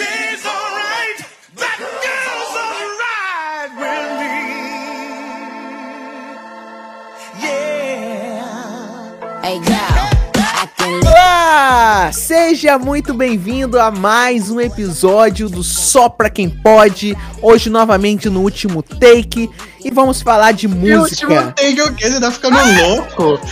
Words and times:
She's 0.00 0.46
alright. 0.46 1.18
That 1.56 1.78
girl's 2.00 2.56
alright 2.56 3.70
with 3.76 4.08
me. 4.18 4.40
Yeah. 7.44 9.12
Hey, 9.42 9.58
girl, 9.60 10.08
I 10.36 10.66
can 10.74 11.00
Olá! 11.06 12.10
Seja 12.12 12.78
muito 12.78 13.12
bem-vindo 13.12 13.78
a 13.78 13.90
mais 13.90 14.50
um 14.50 14.58
episódio 14.58 15.50
do 15.50 15.62
Só 15.62 16.08
Pra 16.08 16.30
Quem 16.30 16.48
Pode. 16.48 17.14
Hoje, 17.42 17.68
novamente, 17.68 18.30
no 18.30 18.40
último 18.40 18.82
take. 18.82 19.50
E 19.84 19.90
vamos 19.90 20.22
falar 20.22 20.52
de 20.52 20.66
E 20.66 20.70
o 20.70 20.72
último 21.02 21.30
música. 21.34 21.52
take 21.52 21.82
o 21.82 21.94
quê? 21.94 22.10
Você 22.10 22.18
tá 22.20 22.30
ficando 22.30 22.56
louco? 22.80 23.38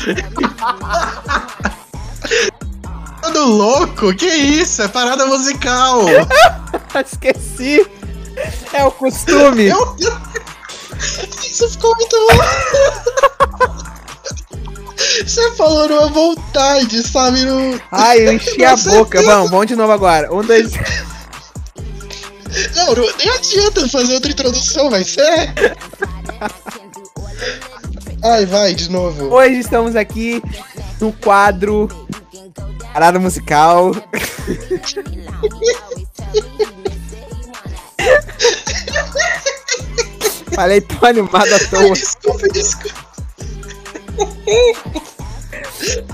Ficando 3.29 3.45
louco? 3.45 4.15
Que 4.15 4.27
isso? 4.27 4.81
É 4.81 4.89
parada 4.89 5.27
musical! 5.27 6.01
Esqueci! 7.05 7.87
É 8.73 8.85
o 8.85 8.91
costume! 8.91 9.67
Eu... 9.67 9.97
Isso 11.43 11.69
ficou 11.69 11.95
muito 11.97 12.17
louco! 12.17 12.45
Você 14.97 15.51
falou 15.57 15.87
numa 15.89 16.09
vontade, 16.09 17.07
sabe? 17.07 17.45
No... 17.45 17.79
Ai, 17.93 18.29
eu 18.29 18.33
enchi 18.33 18.65
a 18.65 18.75
boca. 18.77 19.23
Vamos, 19.23 19.51
vamos 19.51 19.67
de 19.67 19.77
novo 19.77 19.93
agora. 19.93 20.35
Um, 20.35 20.43
dois. 20.43 20.73
Não, 22.75 22.95
não, 22.95 23.17
nem 23.19 23.29
adianta 23.29 23.87
fazer 23.89 24.15
outra 24.15 24.31
introdução, 24.31 24.89
vai 24.89 25.05
ser. 25.05 25.53
Ai, 28.25 28.47
vai, 28.47 28.73
de 28.75 28.91
novo. 28.91 29.27
Hoje 29.27 29.59
estamos 29.59 29.95
aqui 29.95 30.43
no 30.99 31.13
quadro 31.13 32.08
Parada 32.93 33.19
Musical. 33.19 33.93
Falei 40.55 40.81
tão 40.81 41.09
animado 41.09 41.53
à 41.55 41.59
toa. 41.69 41.93
desculpa, 41.95 42.49
desculpa. 42.49 42.99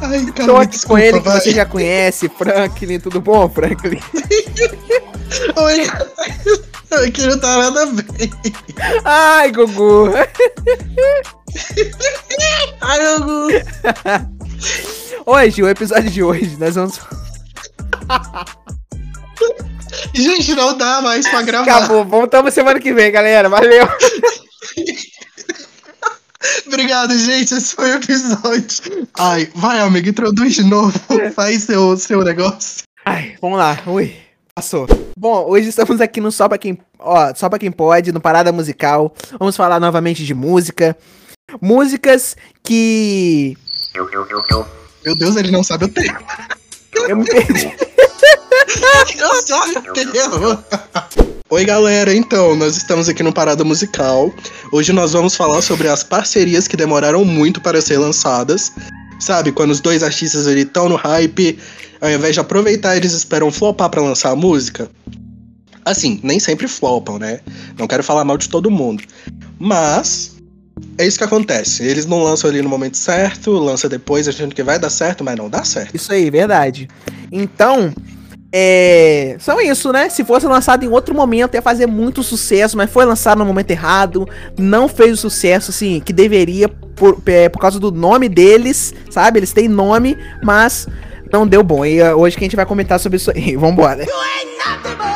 Ai, 0.03 0.27
cara, 0.27 0.47
Tô 0.47 0.58
me 0.58 0.62
aqui 0.64 0.72
desculpa, 0.72 0.86
com 0.89 0.98
ele 0.98 1.20
que 1.20 1.28
vai. 1.28 1.41
você 1.41 1.50
já 1.53 1.64
conhece, 1.64 2.28
Franklin. 2.28 3.00
Tudo 3.00 3.20
bom, 3.20 3.48
Franklin? 3.48 4.00
Oi, 5.56 5.86
aqui 7.06 7.27
não 7.27 7.38
tá 7.41 7.56
nada 7.70 7.86
bem. 7.86 8.31
Ai, 9.05 9.50
Gugu. 9.53 10.11
Ai, 12.81 13.16
Hugo. 13.16 13.48
Hoje, 15.27 15.62
o 15.62 15.69
episódio 15.69 16.11
de 16.11 16.22
hoje, 16.22 16.55
nós 16.58 16.75
vamos. 16.75 17.00
Gente, 20.12 20.55
não 20.55 20.77
dá 20.77 21.00
mais 21.00 21.27
pra 21.27 21.41
gravar. 21.41 21.78
Acabou. 21.78 22.05
Voltamos 22.05 22.53
semana 22.53 22.78
que 22.78 22.92
vem, 22.92 23.11
galera. 23.11 23.48
Valeu. 23.48 23.89
Obrigado, 26.66 27.16
gente. 27.16 27.55
Esse 27.55 27.75
foi 27.75 27.92
o 27.92 27.94
episódio. 27.94 29.08
Ai, 29.19 29.48
vai, 29.55 29.81
amigo, 29.81 30.06
introduz 30.08 30.55
de 30.55 30.62
novo. 30.62 30.92
Faz 31.34 31.62
seu, 31.62 31.97
seu 31.97 32.22
negócio. 32.22 32.83
Ai, 33.05 33.34
vamos 33.41 33.59
lá. 33.59 33.81
Ui, 33.86 34.14
passou. 34.55 34.86
Bom, 35.16 35.47
hoje 35.48 35.70
estamos 35.70 36.03
aqui 36.03 36.20
no 36.20 36.31
Só 36.31 36.47
Pra 36.48 36.59
Quem, 36.59 36.78
ó, 36.98 37.34
Só 37.34 37.48
pra 37.48 37.59
quem 37.59 37.72
Pode, 37.72 38.12
no 38.12 38.20
Parada 38.20 38.53
Musical. 38.53 39.14
Vamos 39.38 39.56
falar 39.56 39.81
novamente 39.81 40.22
de 40.25 40.34
música. 40.34 40.94
Músicas 41.62 42.36
que. 42.62 43.56
Meu 45.05 45.14
Deus, 45.14 45.36
ele 45.36 45.50
não 45.50 45.62
sabe 45.62 45.84
o 45.84 45.88
tempo. 45.88 46.24
Eu 47.08 47.16
me 47.16 47.27
perdi. 47.27 47.74
Sabe 49.44 49.78
o 49.78 49.92
tempo. 49.92 50.64
Oi, 51.50 51.64
galera. 51.64 52.14
Então, 52.14 52.56
nós 52.56 52.77
estamos 52.77 53.08
aqui 53.08 53.22
no 53.22 53.32
Parada 53.32 53.62
Musical. 53.64 54.32
Hoje 54.72 54.92
nós 54.92 55.12
vamos 55.12 55.36
falar 55.36 55.60
sobre 55.60 55.88
as 55.88 56.02
parcerias 56.02 56.66
que 56.66 56.77
demoraram 56.77 57.22
muito 57.25 57.60
para 57.60 57.82
ser 57.82 57.98
lançadas. 57.98 58.72
Sabe, 59.20 59.53
quando 59.53 59.70
os 59.70 59.81
dois 59.81 60.03
artistas 60.03 60.47
estão 60.47 60.88
no 60.88 60.97
hype, 60.97 61.59
ao 62.00 62.10
invés 62.10 62.34
de 62.34 62.41
aproveitar, 62.41 62.97
eles 62.97 63.12
esperam 63.12 63.53
flopar 63.53 63.91
pra 63.91 64.00
lançar 64.00 64.31
a 64.31 64.37
música. 64.37 64.91
Assim, 65.84 66.19
nem 66.22 66.41
sempre 66.41 66.66
flopam, 66.66 67.19
né? 67.19 67.41
Não 67.78 67.87
quero 67.87 68.03
falar 68.03 68.25
mal 68.25 68.38
de 68.38 68.48
todo 68.48 68.70
mundo. 68.70 69.04
Mas 69.59 70.34
é 70.99 71.07
isso 71.07 71.19
que 71.19 71.25
acontece. 71.25 71.85
Eles 71.85 72.07
não 72.07 72.23
lançam 72.23 72.49
ali 72.51 72.62
no 72.62 72.69
momento 72.69 72.97
certo, 72.97 73.51
lança 73.53 73.89
depois 73.89 74.29
achando 74.29 74.55
que 74.55 74.62
vai 74.62 74.79
dar 74.79 74.91
certo, 74.91 75.25
mas 75.25 75.37
não 75.37 75.49
dá 75.49 75.65
certo. 75.65 75.95
Isso 75.95 76.12
aí, 76.12 76.31
verdade. 76.31 76.89
Então, 77.31 77.93
é. 78.53 79.37
São 79.41 79.61
isso, 79.61 79.93
né? 79.93 80.09
Se 80.09 80.23
fosse 80.25 80.47
lançado 80.47 80.85
em 80.85 80.89
outro 80.89 81.12
momento, 81.15 81.55
ia 81.55 81.62
fazer 81.62 81.87
muito 81.87 82.23
sucesso, 82.23 82.77
mas 82.77 82.89
foi 82.89 83.05
lançado 83.05 83.39
no 83.39 83.45
momento 83.45 83.73
errado. 83.73 84.29
Não 84.57 84.89
fez 84.89 85.12
o 85.12 85.17
sucesso, 85.17 85.73
assim, 85.73 86.01
que 86.01 86.12
deveria, 86.12 86.69
por, 86.69 87.21
é, 87.27 87.49
por 87.49 87.59
causa 87.59 87.81
do 87.81 87.91
nome 87.91 88.29
deles, 88.29 88.95
sabe? 89.11 89.41
Eles 89.41 89.53
têm 89.53 89.67
nome, 89.67 90.17
mas 90.43 90.87
não 91.33 91.47
deu 91.47 91.65
bom. 91.65 91.85
E 91.85 92.01
uh, 92.01 92.17
hoje 92.17 92.37
que 92.37 92.45
a 92.45 92.47
gente 92.47 92.56
vai 92.56 92.65
comentar 92.65 93.01
sobre 93.01 93.17
isso 93.17 93.33
aí. 93.33 93.55
Vambora. 93.59 94.06
dog, 94.06 95.13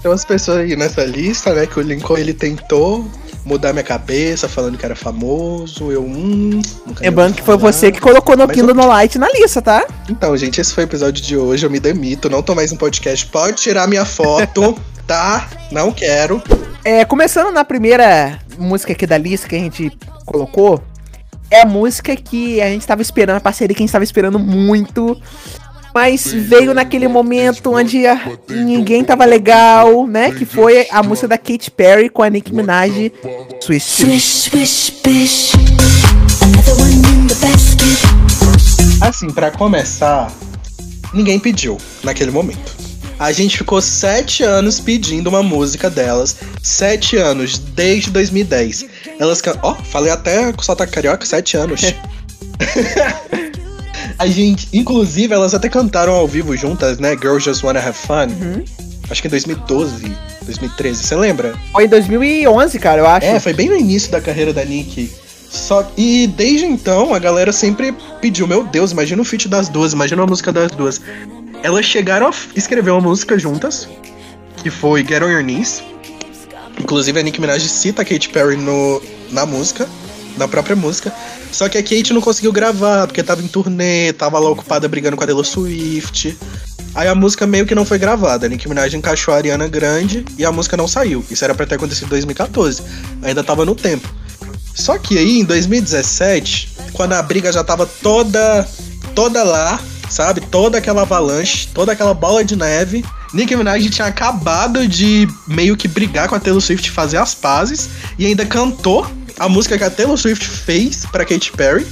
it. 0.00 0.06
Então 0.08 0.12
as 0.12 0.24
pessoas 0.24 0.58
aí 0.58 0.74
nessa 0.76 1.04
lista, 1.04 1.52
né, 1.54 1.66
que 1.66 1.78
o 1.78 1.82
Lincoln 1.82 2.16
ele 2.16 2.34
tentou 2.34 3.06
mudar 3.44 3.72
minha 3.72 3.84
cabeça, 3.84 4.48
falando 4.48 4.76
que 4.76 4.84
era 4.84 4.94
famoso, 4.94 5.90
eu 5.90 6.02
hum, 6.02 6.60
Lembrando 7.00 7.34
que 7.34 7.42
foi 7.42 7.56
você 7.56 7.90
que 7.90 8.00
colocou 8.00 8.36
no 8.36 8.44
eu- 8.44 8.74
No 8.74 8.86
Light 8.86 9.18
na 9.18 9.28
lista, 9.30 9.62
tá? 9.62 9.86
Então, 10.08 10.36
gente, 10.36 10.60
esse 10.60 10.74
foi 10.74 10.84
o 10.84 10.86
episódio 10.86 11.22
de 11.22 11.36
hoje, 11.36 11.64
eu 11.64 11.70
me 11.70 11.80
demito, 11.80 12.28
não 12.28 12.42
tô 12.42 12.54
mais 12.54 12.70
no 12.72 12.78
podcast, 12.78 13.26
pode 13.26 13.56
tirar 13.56 13.86
minha 13.88 14.04
foto, 14.04 14.76
tá? 15.06 15.48
Não 15.72 15.90
quero. 15.92 16.42
É, 16.84 17.04
começando 17.04 17.52
na 17.52 17.64
primeira 17.64 18.38
música 18.58 18.92
aqui 18.92 19.06
da 19.06 19.18
lista 19.18 19.48
que 19.48 19.56
a 19.56 19.58
gente 19.58 19.90
colocou, 20.24 20.82
é 21.50 21.62
a 21.62 21.66
música 21.66 22.14
que 22.14 22.60
a 22.60 22.66
gente 22.68 22.86
tava 22.86 23.02
esperando, 23.02 23.36
a 23.36 23.40
parceria 23.40 23.74
que 23.74 23.82
a 23.82 23.84
gente 23.84 23.92
tava 23.92 24.04
esperando 24.04 24.38
muito. 24.38 25.20
Mas 25.94 26.32
veio 26.32 26.72
naquele 26.72 27.08
momento 27.08 27.72
onde 27.72 28.02
ninguém 28.48 29.04
tava 29.04 29.24
legal, 29.24 30.06
né? 30.06 30.30
Que 30.32 30.44
foi 30.44 30.86
a 30.90 31.02
música 31.02 31.28
da 31.28 31.38
Katy 31.38 31.70
Perry 31.70 32.08
com 32.08 32.22
a 32.22 32.30
Nicki 32.30 32.54
Minaj, 32.54 33.12
Swish. 33.60 33.84
Swish, 33.84 34.50
swish, 35.02 35.52
basket. 37.40 38.00
Assim, 39.00 39.30
pra 39.30 39.50
começar, 39.50 40.30
ninguém 41.12 41.38
pediu 41.38 41.78
naquele 42.04 42.30
momento. 42.30 42.76
A 43.18 43.32
gente 43.32 43.58
ficou 43.58 43.82
sete 43.82 44.42
anos 44.42 44.80
pedindo 44.80 45.26
uma 45.28 45.42
música 45.42 45.90
delas. 45.90 46.36
Sete 46.62 47.16
anos, 47.16 47.58
desde 47.58 48.10
2010. 48.10 48.86
Elas 49.18 49.42
can... 49.42 49.58
Ó, 49.62 49.74
falei 49.74 50.10
até 50.10 50.50
com 50.52 50.62
sotaque 50.62 50.92
carioca, 50.92 51.26
sete 51.26 51.56
anos. 51.56 51.82
A 54.20 54.26
gente, 54.26 54.68
inclusive, 54.70 55.32
elas 55.32 55.54
até 55.54 55.66
cantaram 55.66 56.12
ao 56.12 56.28
vivo 56.28 56.54
juntas, 56.54 56.98
né? 56.98 57.16
Girls 57.16 57.42
Just 57.42 57.64
Wanna 57.64 57.80
Have 57.80 57.96
Fun. 57.96 58.26
Uhum. 58.26 58.62
Acho 59.08 59.22
que 59.22 59.28
em 59.28 59.30
2012, 59.30 60.14
2013, 60.44 61.02
você 61.02 61.16
lembra? 61.16 61.58
Foi 61.72 61.86
em 61.86 61.88
2011, 61.88 62.78
cara, 62.78 63.00
eu 63.00 63.06
acho. 63.06 63.24
É, 63.24 63.40
foi 63.40 63.54
bem 63.54 63.70
no 63.70 63.76
início 63.76 64.12
da 64.12 64.20
carreira 64.20 64.52
da 64.52 64.62
Nick. 64.62 65.10
Só 65.48 65.90
e 65.96 66.26
desde 66.26 66.66
então 66.66 67.14
a 67.14 67.18
galera 67.18 67.50
sempre 67.50 67.94
pediu, 68.20 68.46
meu 68.46 68.62
Deus, 68.62 68.92
imagina 68.92 69.22
o 69.22 69.24
feat 69.24 69.48
das 69.48 69.70
duas, 69.70 69.94
imagina 69.94 70.22
a 70.22 70.26
música 70.26 70.52
das 70.52 70.70
duas. 70.70 71.00
Elas 71.62 71.86
chegaram 71.86 72.26
a 72.28 72.34
escrever 72.54 72.90
uma 72.90 73.00
música 73.00 73.38
juntas, 73.38 73.88
que 74.62 74.68
foi 74.68 75.02
Get 75.02 75.22
On 75.22 75.30
Your 75.30 75.42
Knees. 75.42 75.82
Inclusive 76.78 77.18
a 77.18 77.22
Nicki 77.22 77.40
Minaj 77.40 77.66
cita 77.66 78.02
a 78.02 78.04
Katy 78.04 78.28
Perry 78.28 78.58
no, 78.58 79.00
na 79.30 79.46
música, 79.46 79.88
na 80.36 80.48
própria 80.48 80.76
música. 80.76 81.12
Só 81.52 81.68
que 81.68 81.78
a 81.78 81.82
Kate 81.82 82.12
não 82.12 82.20
conseguiu 82.20 82.52
gravar, 82.52 83.06
porque 83.06 83.22
tava 83.22 83.42
em 83.42 83.48
turnê, 83.48 84.12
tava 84.12 84.38
lá 84.38 84.50
ocupada 84.50 84.88
brigando 84.88 85.16
com 85.16 85.24
a 85.24 85.26
Taylor 85.26 85.44
Swift. 85.44 86.36
Aí 86.94 87.06
a 87.06 87.14
música 87.14 87.46
meio 87.46 87.66
que 87.66 87.74
não 87.74 87.84
foi 87.84 87.98
gravada. 87.98 88.46
A 88.46 88.48
Nicki 88.48 88.68
Minaj 88.68 88.94
encaixou 88.94 89.32
a 89.32 89.36
Ariana 89.36 89.68
Grande 89.68 90.24
e 90.36 90.44
a 90.44 90.50
música 90.50 90.76
não 90.76 90.88
saiu. 90.88 91.24
Isso 91.30 91.44
era 91.44 91.54
pra 91.54 91.66
ter 91.66 91.76
acontecido 91.76 92.06
em 92.06 92.10
2014. 92.10 92.82
Ainda 93.22 93.44
tava 93.44 93.64
no 93.64 93.74
tempo. 93.74 94.08
Só 94.74 94.98
que 94.98 95.18
aí, 95.18 95.40
em 95.40 95.44
2017, 95.44 96.70
quando 96.92 97.12
a 97.12 97.22
briga 97.22 97.52
já 97.52 97.62
tava 97.62 97.86
toda. 97.86 98.66
toda 99.14 99.42
lá, 99.42 99.80
sabe? 100.08 100.40
Toda 100.40 100.78
aquela 100.78 101.02
avalanche, 101.02 101.68
toda 101.68 101.92
aquela 101.92 102.14
bola 102.14 102.44
de 102.44 102.56
neve. 102.56 103.04
Nicki 103.32 103.54
Minaj 103.54 103.88
tinha 103.90 104.08
acabado 104.08 104.88
de 104.88 105.28
meio 105.46 105.76
que 105.76 105.86
brigar 105.86 106.28
com 106.28 106.34
a 106.34 106.40
Taylor 106.40 106.60
Swift, 106.60 106.90
fazer 106.90 107.18
as 107.18 107.32
pazes, 107.32 107.88
e 108.18 108.26
ainda 108.26 108.44
cantou 108.44 109.06
a 109.40 109.48
música 109.48 109.76
que 109.78 109.82
a 109.84 109.90
Taylor 109.90 110.16
Swift 110.16 110.46
fez 110.46 111.04
pra 111.06 111.24
Katy 111.24 111.52
Perry. 111.52 111.86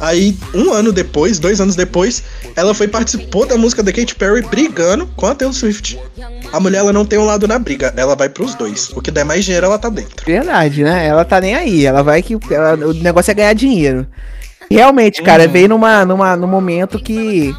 Aí, 0.00 0.38
um 0.54 0.72
ano 0.72 0.92
depois, 0.92 1.40
dois 1.40 1.60
anos 1.60 1.74
depois, 1.74 2.22
ela 2.54 2.72
foi 2.72 2.86
participou 2.86 3.44
da 3.44 3.56
música 3.58 3.82
da 3.82 3.92
Katy 3.92 4.14
Perry 4.14 4.42
brigando 4.42 5.08
com 5.16 5.26
a 5.26 5.34
Taylor 5.34 5.52
Swift. 5.52 5.98
A 6.52 6.60
mulher, 6.60 6.78
ela 6.78 6.92
não 6.92 7.04
tem 7.04 7.18
um 7.18 7.24
lado 7.24 7.48
na 7.48 7.58
briga, 7.58 7.92
ela 7.96 8.14
vai 8.14 8.28
pros 8.28 8.54
dois. 8.54 8.90
O 8.90 9.02
que 9.02 9.10
der 9.10 9.24
mais 9.24 9.44
dinheiro, 9.44 9.66
ela 9.66 9.76
tá 9.76 9.88
dentro. 9.88 10.24
Verdade, 10.24 10.84
né? 10.84 11.04
Ela 11.04 11.24
tá 11.24 11.40
nem 11.40 11.56
aí. 11.56 11.84
Ela 11.84 12.02
vai 12.04 12.22
que. 12.22 12.38
ela- 12.54 12.74
o 12.86 12.94
negócio 12.94 13.32
é 13.32 13.34
ganhar 13.34 13.52
dinheiro. 13.54 14.06
Realmente, 14.70 15.22
cara, 15.22 15.44
Uhum. 15.44 15.50
veio 15.50 15.68
numa, 15.68 16.04
numa, 16.04 16.36
num 16.36 16.46
momento 16.46 16.98
que. 16.98 17.54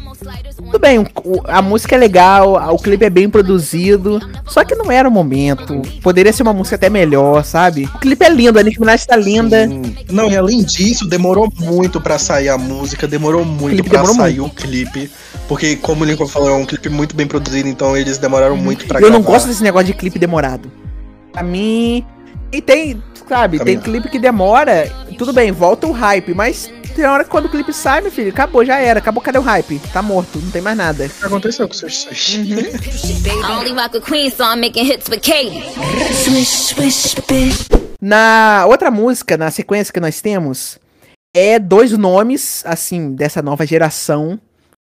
Tudo 0.56 0.78
bem, 0.78 0.98
o- 1.00 1.06
a 1.48 1.60
música 1.60 1.96
é 1.96 1.98
legal, 1.98 2.52
o 2.72 2.78
clipe 2.78 3.04
é 3.04 3.10
bem 3.10 3.28
produzido, 3.28 4.20
só 4.46 4.62
que 4.62 4.74
não 4.76 4.92
era 4.92 5.08
o 5.08 5.10
momento. 5.10 5.80
Poderia 6.02 6.32
ser 6.32 6.42
uma 6.42 6.52
música 6.52 6.76
até 6.76 6.88
melhor, 6.88 7.42
sabe? 7.44 7.88
O 7.94 7.98
clipe 7.98 8.24
é 8.24 8.28
lindo, 8.28 8.58
a 8.58 8.62
Nicki 8.62 8.78
Minaj 8.78 9.04
tá 9.06 9.16
linda. 9.16 9.66
Hum, 9.68 9.82
Não, 10.10 10.30
e 10.30 10.36
além 10.36 10.62
disso, 10.62 11.08
demorou 11.08 11.50
muito 11.58 12.00
pra 12.00 12.18
sair 12.18 12.48
a 12.50 12.58
música, 12.58 13.08
demorou 13.08 13.44
muito 13.44 13.82
demorou 13.82 14.14
sair 14.14 14.40
o 14.40 14.48
clipe. 14.48 15.10
Porque, 15.48 15.74
como 15.76 16.04
o 16.04 16.06
Lincoln 16.06 16.28
falou, 16.28 16.50
é 16.50 16.54
um 16.54 16.64
clipe 16.66 16.88
muito 16.88 17.16
bem 17.16 17.26
produzido, 17.26 17.68
então 17.68 17.96
eles 17.96 18.18
demoraram 18.18 18.56
muito 18.56 18.86
pra 18.86 19.00
Eu 19.00 19.10
não 19.10 19.20
gravar. 19.20 19.32
gosto 19.32 19.48
desse 19.48 19.62
negócio 19.64 19.86
de 19.88 19.94
clipe 19.94 20.18
demorado. 20.18 20.70
Pra 21.32 21.42
mim. 21.42 22.04
E 22.52 22.60
tem, 22.60 23.02
sabe, 23.28 23.58
Também 23.58 23.74
tem 23.74 23.76
não. 23.76 23.82
clipe 23.82 24.08
que 24.10 24.18
demora, 24.18 24.90
tudo 25.16 25.32
bem, 25.32 25.50
volta 25.52 25.86
o 25.86 25.92
hype, 25.92 26.34
mas 26.34 26.70
tem 26.94 27.04
hora 27.04 27.24
que 27.24 27.30
quando 27.30 27.46
o 27.46 27.48
clipe 27.48 27.72
sai, 27.72 28.00
meu 28.00 28.10
filho, 28.10 28.30
acabou, 28.30 28.64
já 28.64 28.78
era, 28.78 28.98
acabou, 28.98 29.22
cadê 29.22 29.38
o 29.38 29.42
hype? 29.42 29.80
Tá 29.92 30.02
morto, 30.02 30.38
não 30.38 30.50
tem 30.50 30.62
mais 30.62 30.76
nada. 30.76 31.06
O 31.06 31.08
que 31.08 31.26
aconteceu 31.26 31.66
com 31.66 31.74
o 31.74 31.76
Search 31.76 31.96
Search? 31.96 32.38
I 32.38 33.52
only 33.52 33.72
rock 33.72 33.96
with 33.96 34.04
Queen, 34.04 34.30
so 34.30 34.44
I'm 34.44 34.60
making 34.60 34.84
hits 34.86 35.08
for 35.08 35.18
Katie. 35.18 35.62
Swish, 36.12 36.74
swish, 36.74 37.14
bitch. 37.26 37.66
Na 38.00 38.64
outra 38.66 38.90
música, 38.90 39.36
na 39.36 39.50
sequência 39.50 39.92
que 39.92 40.00
nós 40.00 40.20
temos, 40.20 40.78
é 41.34 41.58
dois 41.58 41.92
nomes, 41.96 42.62
assim, 42.64 43.14
dessa 43.14 43.42
nova 43.42 43.66
geração, 43.66 44.40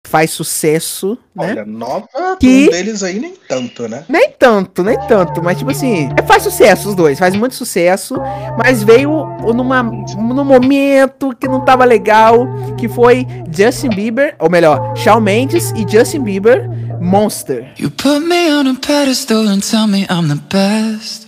faz 0.04 0.30
sucesso, 0.30 1.16
né? 1.34 1.50
Olha, 1.52 1.64
nova, 1.64 2.08
Que- 2.38 2.66
um 2.68 2.70
deles 2.70 3.02
aí 3.02 3.18
nem 3.20 3.34
tanto, 3.48 3.88
né? 3.88 4.04
Nem 4.08 4.30
tanto, 4.32 4.82
nem 4.82 4.98
tanto, 5.06 5.42
mas 5.42 5.56
tipo 5.58 5.70
assim, 5.70 6.10
é, 6.16 6.22
faz 6.22 6.42
sucesso 6.42 6.88
os 6.90 6.94
dois, 6.94 7.18
faz 7.18 7.34
muito 7.36 7.54
sucesso, 7.54 8.16
mas 8.58 8.82
veio 8.82 9.24
numa, 9.54 9.82
num 9.82 10.44
momento 10.44 11.34
que 11.38 11.46
não 11.48 11.64
tava 11.64 11.84
legal, 11.84 12.46
que 12.76 12.88
foi 12.88 13.26
Justin 13.56 13.90
Bieber, 13.90 14.34
ou 14.38 14.50
melhor, 14.50 14.94
Shawn 14.96 15.20
Mendes 15.20 15.72
e 15.76 15.86
Justin 15.88 16.22
Bieber, 16.22 16.68
Monster. 17.00 17.72
You 17.78 17.90
put 17.90 18.20
me 18.20 18.52
on 18.52 18.68
a 18.68 18.74
pedestal 18.74 19.48
and 19.48 19.60
tell 19.60 19.86
me 19.86 20.02
I'm 20.10 20.28
the 20.28 20.40
best. 20.50 21.26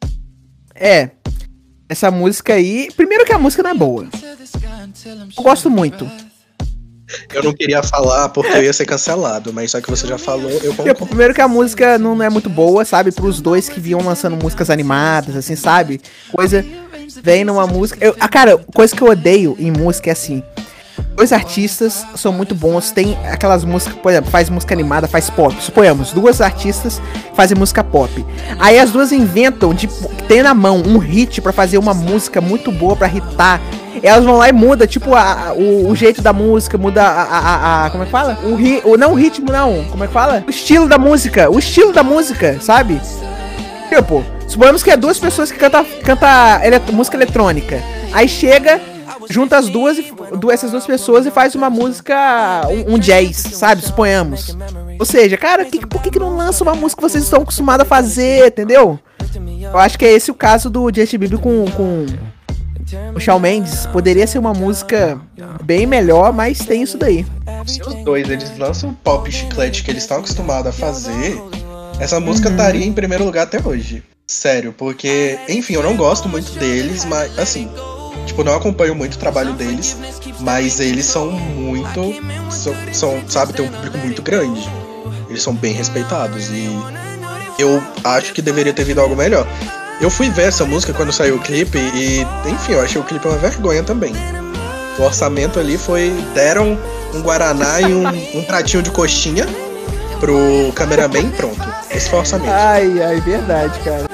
É, 0.75 1.11
essa 1.88 2.11
música 2.11 2.55
aí, 2.55 2.88
primeiro 2.97 3.25
que 3.25 3.32
a 3.32 3.38
música 3.38 3.62
não 3.62 3.70
é 3.70 3.75
boa, 3.75 4.09
eu 5.37 5.43
gosto 5.43 5.70
muito. 5.70 6.11
Eu 7.33 7.43
não 7.43 7.53
queria 7.53 7.83
falar 7.83 8.29
porque 8.31 8.51
eu 8.53 8.62
ia 8.62 8.73
ser 8.73 8.87
cancelado, 8.87 9.53
mas 9.53 9.71
só 9.71 9.81
que 9.81 9.91
você 9.91 10.06
já 10.06 10.17
falou, 10.19 10.51
eu 10.51 10.59
Tipo, 10.61 10.77
concordo. 10.77 11.06
primeiro 11.06 11.35
que 11.35 11.41
a 11.41 11.49
música 11.49 11.99
não 11.99 12.23
é 12.23 12.31
muito 12.31 12.49
boa, 12.49 12.85
sabe? 12.85 13.12
Pros 13.12 13.41
dois 13.41 13.69
que 13.69 13.79
vinham 13.81 14.01
lançando 14.01 14.37
músicas 14.37 14.71
animadas, 14.71 15.37
assim, 15.37 15.55
sabe? 15.56 16.01
Coisa. 16.33 16.65
Vem 17.23 17.45
numa 17.45 17.67
música. 17.67 18.05
Eu, 18.05 18.17
ah, 18.19 18.29
cara, 18.29 18.56
coisa 18.75 18.95
que 18.97 19.03
eu 19.03 19.09
odeio 19.09 19.55
em 19.59 19.71
música 19.71 20.11
é 20.11 20.12
assim. 20.12 20.43
Dois 21.17 21.32
artistas 21.32 22.05
são 22.17 22.32
muito 22.32 22.55
bons, 22.55 22.91
tem 22.91 23.17
aquelas 23.31 23.64
músicas, 23.64 23.96
por 23.96 24.11
exemplo, 24.11 24.31
faz 24.31 24.49
música 24.50 24.75
animada, 24.75 25.06
faz 25.08 25.31
pop. 25.31 25.55
Suponhamos, 25.61 26.12
duas 26.12 26.41
artistas 26.41 27.00
fazem 27.35 27.56
música 27.56 27.82
pop. 27.82 28.25
Aí 28.58 28.79
as 28.79 28.91
duas 28.91 29.12
inventam 29.12 29.73
de 29.75 29.88
ter 30.29 30.43
na 30.43 30.55
mão 30.55 30.82
um 30.87 30.99
hit 30.99 31.41
pra 31.41 31.52
fazer 31.52 31.79
uma 31.79 31.94
música 31.94 32.41
muito 32.41 32.70
boa 32.73 32.94
pra 32.96 33.08
hitar. 33.08 33.61
Elas 34.02 34.25
vão 34.25 34.37
lá 34.37 34.49
e 34.49 34.52
muda, 34.52 34.87
tipo, 34.87 35.14
a, 35.14 35.52
o, 35.56 35.88
o 35.88 35.96
jeito 35.96 36.20
da 36.20 36.32
música, 36.32 36.76
muda 36.76 37.02
a, 37.02 37.23
a, 37.23 37.87
a- 37.87 37.91
Como 37.91 38.02
é 38.02 38.06
que 38.06 38.12
fala? 38.12 38.38
O, 38.44 38.55
ri, 38.55 38.82
o 38.85 38.96
Não 38.96 39.12
o 39.12 39.14
ritmo, 39.14 39.50
não. 39.50 39.85
Como 39.91 40.05
é 40.05 40.06
que 40.06 40.12
fala? 40.12 40.44
O 40.46 40.50
estilo 40.50 40.88
da 40.88 40.99
música. 40.99 41.49
O 41.50 41.58
estilo 41.58 41.93
da 41.93 42.02
música, 42.02 42.58
sabe? 42.61 43.00
Tipo, 43.88 44.23
suponhamos 44.46 44.82
que 44.82 44.91
é 44.91 44.96
duas 44.96 45.19
pessoas 45.19 45.50
que 45.50 45.58
cantam 45.58 45.87
canta 46.05 46.61
elet- 46.64 46.91
música 46.93 47.17
eletrônica. 47.17 47.81
Aí 48.12 48.29
chega, 48.29 48.81
junta 49.31 49.56
as 49.56 49.69
duas, 49.69 49.96
du- 50.38 50.50
essas 50.50 50.70
duas 50.70 50.87
pessoas 50.87 51.26
e 51.26 51.31
faz 51.31 51.55
uma 51.55 51.69
música, 51.70 52.14
um, 52.88 52.94
um 52.94 52.99
jazz, 52.99 53.37
sabe? 53.37 53.82
Suponhamos. 53.82 54.56
Ou 54.99 55.05
seja, 55.06 55.37
cara, 55.37 55.64
que, 55.64 55.87
por 55.87 56.00
que, 56.02 56.11
que 56.11 56.19
não 56.19 56.37
lança 56.37 56.62
uma 56.62 56.75
música 56.75 57.02
que 57.02 57.08
vocês 57.08 57.25
estão 57.25 57.43
acostumados 57.43 57.84
a 57.84 57.88
fazer, 57.88 58.46
entendeu? 58.49 58.99
Eu 59.61 59.78
acho 59.78 59.99
que 59.99 60.05
é 60.05 60.12
esse 60.12 60.31
o 60.31 60.34
caso 60.34 60.70
do 60.70 60.90
Justin 60.94 61.19
Bieber 61.19 61.38
com, 61.38 61.64
com 61.72 62.06
o 63.14 63.19
Shawn 63.20 63.40
Mendes. 63.40 63.87
Poderia 63.87 64.26
ser 64.26 64.38
uma 64.38 64.52
música 64.52 65.20
bem 65.62 65.87
melhor, 65.87 66.32
mas 66.32 66.58
tem 66.58 66.82
isso 66.82 66.96
daí. 66.96 67.26
Se 67.67 67.81
os 67.82 67.94
dois 68.05 68.28
eles 68.28 68.56
lançam 68.58 68.90
o 68.90 68.94
pop 68.94 69.31
chiclete 69.32 69.82
que 69.82 69.90
eles 69.90 70.02
estão 70.05 70.19
acostumados 70.19 70.69
a 70.69 70.72
fazer, 70.72 71.40
essa 71.99 72.20
música 72.20 72.49
estaria 72.50 72.84
em 72.87 72.93
primeiro 72.93 73.25
lugar 73.25 73.43
até 73.44 73.58
hoje. 73.64 74.02
Sério, 74.26 74.72
porque, 74.76 75.38
enfim, 75.49 75.75
eu 75.75 75.82
não 75.82 75.96
gosto 75.96 76.28
muito 76.28 76.52
deles, 76.58 77.05
mas 77.05 77.37
assim, 77.38 77.69
tipo, 78.25 78.44
não 78.44 78.55
acompanho 78.55 78.94
muito 78.94 79.15
o 79.15 79.19
trabalho 79.19 79.53
deles, 79.53 79.97
mas 80.41 80.81
eles 80.81 81.06
são 81.06 81.31
muito. 81.31 82.15
São, 82.50 82.75
são, 82.93 83.23
sabe, 83.29 83.53
tem 83.53 83.65
um 83.65 83.69
público 83.71 83.99
muito 83.99 84.23
grande. 84.23 84.69
Eles 85.29 85.43
são 85.43 85.55
bem 85.55 85.73
respeitados 85.73 86.49
e 86.50 86.69
eu 87.59 87.82
acho 88.03 88.32
que 88.32 88.43
deveria 88.43 88.73
ter 88.73 88.85
vindo 88.85 89.00
algo 89.00 89.17
melhor. 89.17 89.47
Eu 90.00 90.11
fui 90.11 90.29
ver 90.29 90.49
essa 90.49 90.65
música 90.65 90.93
quando 90.93 91.12
saiu 91.12 91.37
o 91.37 91.41
clipe 91.41 91.79
e, 91.79 92.26
enfim, 92.49 92.73
eu 92.73 92.82
achei 92.82 93.00
o 93.00 93.05
clipe 93.05 93.26
uma 93.26 93.38
vergonha 93.38 93.82
também. 93.82 94.12
O 94.99 95.03
orçamento 95.03 95.59
ali 95.59 95.79
foi. 95.79 96.11
Deram 96.35 96.79
um 97.15 97.23
Guaraná 97.23 97.81
e 97.81 97.94
um, 97.94 98.06
um 98.38 98.43
pratinho 98.44 98.82
de 98.82 98.91
coxinha 98.91 99.47
pro 100.20 100.73
cameraman 100.75 101.31
pronto. 101.31 101.62
Esse 101.91 102.09
foi 102.09 102.19
o 102.19 102.20
orçamento. 102.20 102.53
Ai, 102.53 103.03
ai, 103.03 103.20
verdade, 103.20 103.79
cara. 103.81 104.13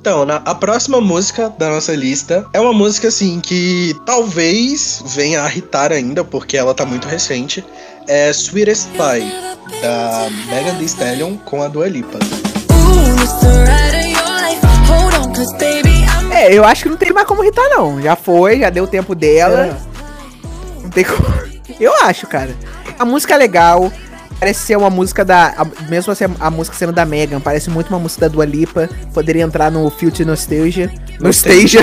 Então, 0.00 0.24
na, 0.24 0.36
a 0.36 0.54
próxima 0.54 1.00
música 1.00 1.52
da 1.58 1.68
nossa 1.68 1.94
lista 1.94 2.46
é 2.52 2.60
uma 2.60 2.72
música 2.72 3.08
assim 3.08 3.40
que 3.40 3.96
talvez 4.06 5.02
venha 5.06 5.42
a 5.42 5.48
irritar 5.50 5.92
ainda, 5.92 6.22
porque 6.22 6.56
ela 6.56 6.72
tá 6.72 6.86
muito 6.86 7.08
recente. 7.08 7.64
É 8.06 8.30
Sweetest 8.30 8.88
Pie, 8.90 9.80
da 9.82 10.28
Megan 10.48 10.76
Thee 10.76 10.86
Stallion 10.86 11.36
com 11.44 11.62
a 11.62 11.68
Dua 11.68 11.88
Lipa. 11.88 12.18
É, 16.30 16.54
eu 16.54 16.64
acho 16.64 16.84
que 16.84 16.88
não 16.88 16.96
tem 16.96 17.12
mais 17.12 17.26
como 17.26 17.42
irritar, 17.42 17.68
não. 17.68 18.00
Já 18.00 18.14
foi, 18.14 18.60
já 18.60 18.70
deu 18.70 18.84
o 18.84 18.88
tempo 18.88 19.14
dela. 19.14 19.76
Não 20.82 20.90
tem 20.90 21.04
como. 21.04 21.26
Eu 21.80 21.92
acho, 22.04 22.26
cara. 22.26 22.56
A 22.98 23.04
música 23.04 23.34
é 23.34 23.36
legal. 23.36 23.92
Parece 24.38 24.60
ser 24.66 24.76
uma 24.76 24.88
música 24.90 25.24
da. 25.24 25.48
a- 25.56 25.66
mesmo 25.90 26.12
assim, 26.12 26.24
a 26.38 26.50
música 26.50 26.76
sendo 26.76 26.92
da 26.92 27.04
Megan, 27.04 27.40
parece 27.40 27.68
muito 27.70 27.88
uma 27.88 27.98
música 27.98 28.22
da 28.22 28.28
Dua 28.28 28.44
Lipa. 28.44 28.88
Poderia 29.12 29.42
entrar 29.42 29.70
no 29.70 29.90
Future 29.90 30.24
Nostalgia. 30.24 30.92
Nostalgia. 31.20 31.80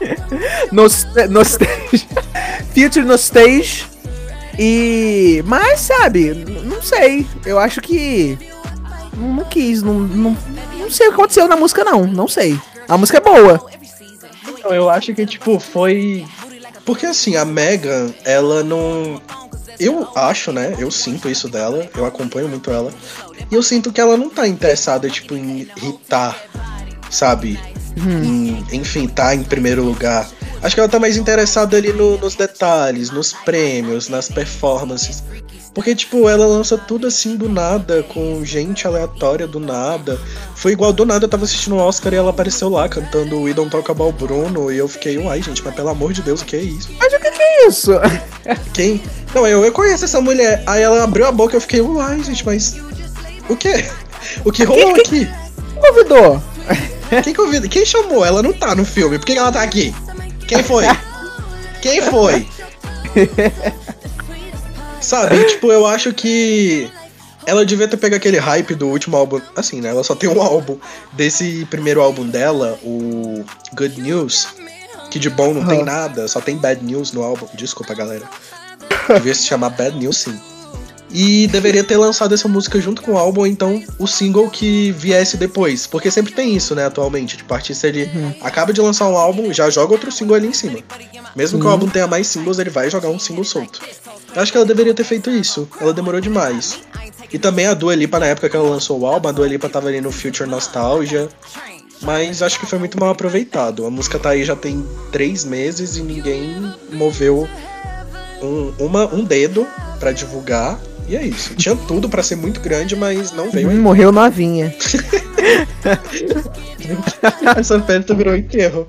Nos- 0.72 1.06
Nostalgia. 1.30 2.08
Future 2.74 3.04
Nostalgia. 3.04 3.84
E. 4.58 5.42
Mas, 5.46 5.80
sabe, 5.80 6.34
não 6.64 6.82
sei. 6.82 7.26
Eu 7.46 7.58
acho 7.58 7.80
que. 7.80 8.36
Não, 9.16 9.34
não 9.34 9.44
quis. 9.44 9.82
Não, 9.82 9.94
não, 9.94 10.36
não 10.78 10.90
sei 10.90 11.06
o 11.06 11.10
que 11.10 11.14
aconteceu 11.14 11.46
na 11.46 11.56
música, 11.56 11.84
não. 11.84 12.06
Não 12.06 12.26
sei. 12.26 12.58
A 12.88 12.98
música 12.98 13.18
é 13.18 13.20
boa. 13.20 13.64
Eu 14.64 14.90
acho 14.90 15.14
que, 15.14 15.24
tipo, 15.24 15.58
foi. 15.60 16.26
Porque 16.84 17.06
assim, 17.06 17.36
a 17.36 17.44
Megan, 17.44 18.12
ela 18.24 18.64
não. 18.64 19.20
Eu 19.80 20.08
acho, 20.14 20.52
né? 20.52 20.74
Eu 20.78 20.90
sinto 20.90 21.28
isso 21.28 21.48
dela, 21.48 21.88
eu 21.96 22.04
acompanho 22.04 22.48
muito 22.48 22.70
ela. 22.70 22.92
E 23.50 23.54
eu 23.54 23.62
sinto 23.62 23.92
que 23.92 24.00
ela 24.00 24.16
não 24.16 24.28
tá 24.28 24.46
interessada, 24.46 25.08
tipo, 25.08 25.34
em 25.34 25.68
irritar, 25.76 26.36
sabe? 27.10 27.58
Em, 27.96 28.64
enfim, 28.72 29.06
tá 29.08 29.34
em 29.34 29.42
primeiro 29.42 29.82
lugar. 29.84 30.28
Acho 30.62 30.74
que 30.74 30.80
ela 30.80 30.88
tá 30.88 30.98
mais 30.98 31.16
interessada 31.16 31.76
ali 31.76 31.92
no- 31.92 32.18
nos 32.18 32.34
detalhes, 32.34 33.10
nos 33.10 33.32
prêmios, 33.32 34.08
nas 34.08 34.28
performances. 34.28 35.22
Porque, 35.74 35.94
tipo, 35.94 36.28
ela 36.28 36.44
lança 36.44 36.76
tudo 36.76 37.06
assim 37.06 37.36
do 37.36 37.48
nada, 37.48 38.02
com 38.02 38.44
gente 38.44 38.84
aleatória 38.86 39.46
do 39.46 39.60
nada. 39.60 40.18
Foi 40.56 40.72
igual 40.72 40.92
do 40.92 41.06
nada, 41.06 41.26
eu 41.26 41.28
tava 41.28 41.44
assistindo 41.44 41.76
o 41.76 41.78
Oscar 41.78 42.12
e 42.12 42.16
ela 42.16 42.30
apareceu 42.30 42.68
lá 42.68 42.88
cantando 42.88 43.42
We 43.42 43.54
Don't 43.54 43.70
Talk 43.70 43.88
About 43.88 44.18
Bruno. 44.18 44.72
E 44.72 44.78
eu 44.78 44.88
fiquei, 44.88 45.16
uai, 45.18 45.40
gente, 45.40 45.62
mas 45.62 45.72
pelo 45.76 45.90
amor 45.90 46.12
de 46.12 46.22
Deus, 46.22 46.40
o 46.40 46.44
que 46.44 46.56
é 46.56 46.60
isso? 46.62 46.88
Mas 46.98 47.12
o 47.12 47.20
que, 47.20 47.30
isso? 47.66 47.92
Quem? 48.72 49.02
Não, 49.34 49.46
eu, 49.46 49.64
eu 49.64 49.72
conheço 49.72 50.04
essa 50.04 50.20
mulher. 50.20 50.62
Aí 50.66 50.82
ela 50.82 51.02
abriu 51.02 51.26
a 51.26 51.32
boca 51.32 51.54
e 51.54 51.56
eu 51.56 51.60
fiquei, 51.60 51.80
uai, 51.80 52.22
gente, 52.22 52.44
mas. 52.44 52.76
O 53.48 53.56
quê? 53.56 53.84
O 54.44 54.50
que 54.52 54.64
rolou 54.64 54.94
aqui? 54.96 55.26
Convidou. 55.80 56.42
Quem 57.22 57.32
convida? 57.32 57.68
Quem 57.68 57.86
chamou? 57.86 58.24
Ela 58.24 58.42
não 58.42 58.52
tá 58.52 58.74
no 58.74 58.84
filme. 58.84 59.18
Por 59.18 59.24
que 59.24 59.32
que 59.32 59.38
ela 59.38 59.52
tá 59.52 59.62
aqui? 59.62 59.94
Quem 60.46 60.62
foi? 60.62 60.84
Quem 61.80 62.02
foi? 62.02 62.46
Sabe, 65.00 65.42
tipo, 65.44 65.72
eu 65.72 65.86
acho 65.86 66.12
que 66.12 66.90
ela 67.46 67.64
devia 67.64 67.88
ter 67.88 67.96
pego 67.96 68.14
aquele 68.14 68.38
hype 68.38 68.74
do 68.74 68.88
último 68.88 69.16
álbum. 69.16 69.40
Assim, 69.56 69.80
né? 69.80 69.88
Ela 69.88 70.04
só 70.04 70.14
tem 70.14 70.28
um 70.28 70.42
álbum 70.42 70.76
desse 71.12 71.66
primeiro 71.70 72.02
álbum 72.02 72.26
dela, 72.26 72.78
o 72.82 73.42
Good 73.74 74.00
News. 74.02 74.48
Que 75.10 75.18
de 75.18 75.30
bom 75.30 75.54
não 75.54 75.66
tem 75.66 75.84
nada, 75.84 76.28
só 76.28 76.40
tem 76.40 76.56
bad 76.56 76.84
news 76.84 77.12
no 77.12 77.22
álbum. 77.22 77.46
Desculpa, 77.54 77.94
galera. 77.94 78.28
Devia 79.14 79.34
se 79.34 79.44
chamar 79.44 79.70
Bad 79.70 79.96
News, 79.96 80.18
sim. 80.18 80.38
E 81.10 81.46
deveria 81.46 81.82
ter 81.82 81.96
lançado 81.96 82.34
essa 82.34 82.46
música 82.48 82.78
junto 82.80 83.00
com 83.00 83.12
o 83.12 83.18
álbum, 83.18 83.40
ou 83.40 83.46
então 83.46 83.82
o 83.98 84.06
single 84.06 84.50
que 84.50 84.92
viesse 84.92 85.38
depois. 85.38 85.86
Porque 85.86 86.10
sempre 86.10 86.32
tem 86.32 86.54
isso, 86.54 86.74
né, 86.74 86.84
atualmente. 86.84 87.38
Tipo, 87.38 87.54
o 87.54 87.56
artista 87.56 87.88
ele 87.88 88.10
acaba 88.42 88.74
de 88.74 88.80
lançar 88.80 89.08
um 89.08 89.16
álbum, 89.16 89.50
já 89.52 89.70
joga 89.70 89.92
outro 89.92 90.12
single 90.12 90.36
ali 90.36 90.48
em 90.48 90.52
cima. 90.52 90.80
Mesmo 91.34 91.58
que 91.58 91.66
o 91.66 91.68
álbum 91.70 91.88
tenha 91.88 92.06
mais 92.06 92.26
singles, 92.26 92.58
ele 92.58 92.68
vai 92.68 92.90
jogar 92.90 93.08
um 93.08 93.18
single 93.18 93.44
solto. 93.44 93.80
Eu 94.34 94.42
acho 94.42 94.52
que 94.52 94.58
ela 94.58 94.66
deveria 94.66 94.92
ter 94.92 95.04
feito 95.04 95.30
isso. 95.30 95.66
Ela 95.80 95.94
demorou 95.94 96.20
demais. 96.20 96.78
E 97.32 97.38
também 97.38 97.66
a 97.66 97.74
Dua 97.74 97.94
Lipa, 97.94 98.18
na 98.18 98.26
época 98.26 98.50
que 98.50 98.56
ela 98.56 98.68
lançou 98.68 99.00
o 99.00 99.06
álbum, 99.06 99.28
a 99.28 99.32
Dua 99.32 99.48
Lipa 99.48 99.68
tava 99.68 99.88
ali 99.88 100.02
no 100.02 100.12
Future 100.12 100.48
Nostalgia. 100.48 101.28
Mas 102.02 102.42
acho 102.42 102.60
que 102.60 102.66
foi 102.66 102.78
muito 102.78 102.98
mal 102.98 103.10
aproveitado. 103.10 103.84
A 103.86 103.90
música 103.90 104.18
tá 104.18 104.30
aí 104.30 104.44
já 104.44 104.54
tem 104.56 104.84
três 105.10 105.44
meses 105.44 105.96
e 105.96 106.02
ninguém 106.02 106.72
moveu 106.92 107.48
um, 108.42 108.72
uma, 108.78 109.12
um 109.12 109.24
dedo 109.24 109.66
pra 109.98 110.12
divulgar. 110.12 110.78
E 111.08 111.16
é 111.16 111.24
isso. 111.24 111.54
Tinha 111.54 111.74
tudo 111.74 112.08
pra 112.08 112.22
ser 112.22 112.36
muito 112.36 112.60
grande, 112.60 112.94
mas 112.94 113.32
não 113.32 113.50
veio 113.50 113.70
ainda. 113.70 113.80
morreu 113.80 114.12
novinha. 114.12 114.74
Essa 117.56 117.80
festa 117.80 118.14
virou 118.14 118.36
enterro. 118.36 118.86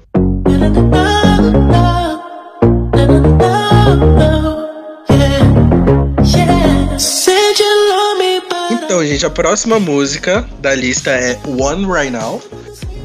Então, 8.72 9.06
gente, 9.06 9.26
a 9.26 9.30
próxima 9.30 9.80
música 9.80 10.46
da 10.60 10.76
lista 10.76 11.12
é 11.12 11.40
One 11.48 11.86
Right 11.86 12.12
Now, 12.12 12.42